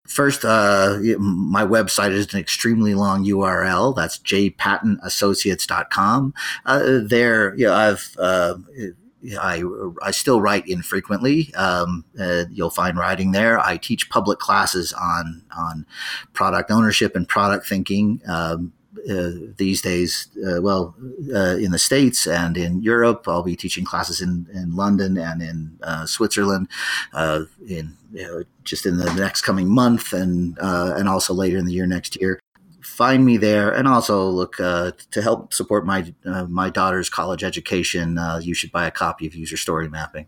First, 0.06 0.44
uh, 0.44 0.98
my 1.18 1.64
website 1.64 2.10
is 2.10 2.34
an 2.34 2.40
extremely 2.40 2.94
long 2.94 3.24
URL. 3.24 3.94
That's 3.94 4.18
jpattonassociates.com. 4.18 6.34
Uh, 6.66 6.98
there, 7.04 7.54
you 7.54 7.66
know, 7.66 7.74
I've, 7.74 8.16
uh, 8.18 8.56
I, 9.40 9.62
I 10.02 10.10
still 10.10 10.40
write 10.40 10.66
infrequently. 10.66 11.54
Um, 11.54 12.04
uh, 12.18 12.46
you'll 12.50 12.70
find 12.70 12.98
writing 12.98 13.30
there. 13.32 13.60
I 13.60 13.76
teach 13.76 14.08
public 14.10 14.38
classes 14.38 14.94
on 14.94 15.42
on 15.56 15.86
product 16.32 16.70
ownership 16.70 17.14
and 17.14 17.28
product 17.28 17.66
thinking. 17.66 18.22
Um, 18.26 18.72
uh, 19.08 19.30
these 19.56 19.80
days, 19.80 20.28
uh, 20.44 20.60
well, 20.60 20.94
uh, 21.34 21.56
in 21.56 21.70
the 21.70 21.78
States 21.78 22.26
and 22.26 22.56
in 22.56 22.82
Europe. 22.82 23.24
I'll 23.28 23.42
be 23.42 23.56
teaching 23.56 23.84
classes 23.84 24.20
in, 24.20 24.48
in 24.52 24.74
London 24.74 25.16
and 25.16 25.40
in 25.40 25.78
uh, 25.82 26.06
Switzerland 26.06 26.68
uh, 27.12 27.44
in 27.68 27.96
you 28.12 28.22
know, 28.22 28.42
just 28.64 28.86
in 28.86 28.96
the 28.98 29.12
next 29.14 29.42
coming 29.42 29.68
month 29.68 30.12
and 30.12 30.58
uh, 30.58 30.94
and 30.96 31.08
also 31.08 31.32
later 31.32 31.56
in 31.56 31.66
the 31.66 31.72
year 31.72 31.86
next 31.86 32.20
year. 32.20 32.40
Find 32.82 33.24
me 33.24 33.36
there, 33.36 33.70
and 33.70 33.86
also 33.86 34.28
look 34.28 34.56
to 34.56 35.22
help 35.22 35.54
support 35.54 35.86
my 35.86 36.12
my 36.48 36.68
daughter's 36.68 37.08
college 37.08 37.44
education. 37.44 38.18
you 38.42 38.54
should 38.54 38.72
buy 38.72 38.86
a 38.86 38.90
copy 38.90 39.26
of 39.26 39.34
User 39.34 39.56
Story 39.56 39.88
Mapping. 39.88 40.26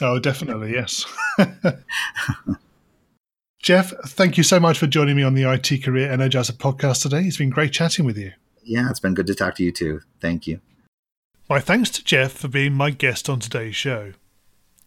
Oh, 0.00 0.18
definitely, 0.18 0.72
yes. 0.72 1.06
Jeff, 3.62 3.92
thank 4.06 4.36
you 4.36 4.42
so 4.42 4.58
much 4.58 4.76
for 4.76 4.88
joining 4.88 5.14
me 5.14 5.22
on 5.22 5.34
the 5.34 5.48
IT 5.48 5.84
Career 5.84 6.08
Energizer 6.08 6.50
podcast 6.50 7.02
today. 7.02 7.22
It's 7.22 7.36
been 7.36 7.48
great 7.48 7.72
chatting 7.72 8.04
with 8.04 8.18
you. 8.18 8.32
Yeah, 8.64 8.90
it's 8.90 8.98
been 8.98 9.14
good 9.14 9.28
to 9.28 9.36
talk 9.36 9.54
to 9.56 9.62
you 9.62 9.70
too. 9.70 10.00
Thank 10.20 10.48
you. 10.48 10.60
My 11.48 11.60
thanks 11.60 11.88
to 11.90 12.02
Jeff 12.02 12.32
for 12.32 12.48
being 12.48 12.72
my 12.72 12.90
guest 12.90 13.30
on 13.30 13.38
today's 13.38 13.76
show. 13.76 14.14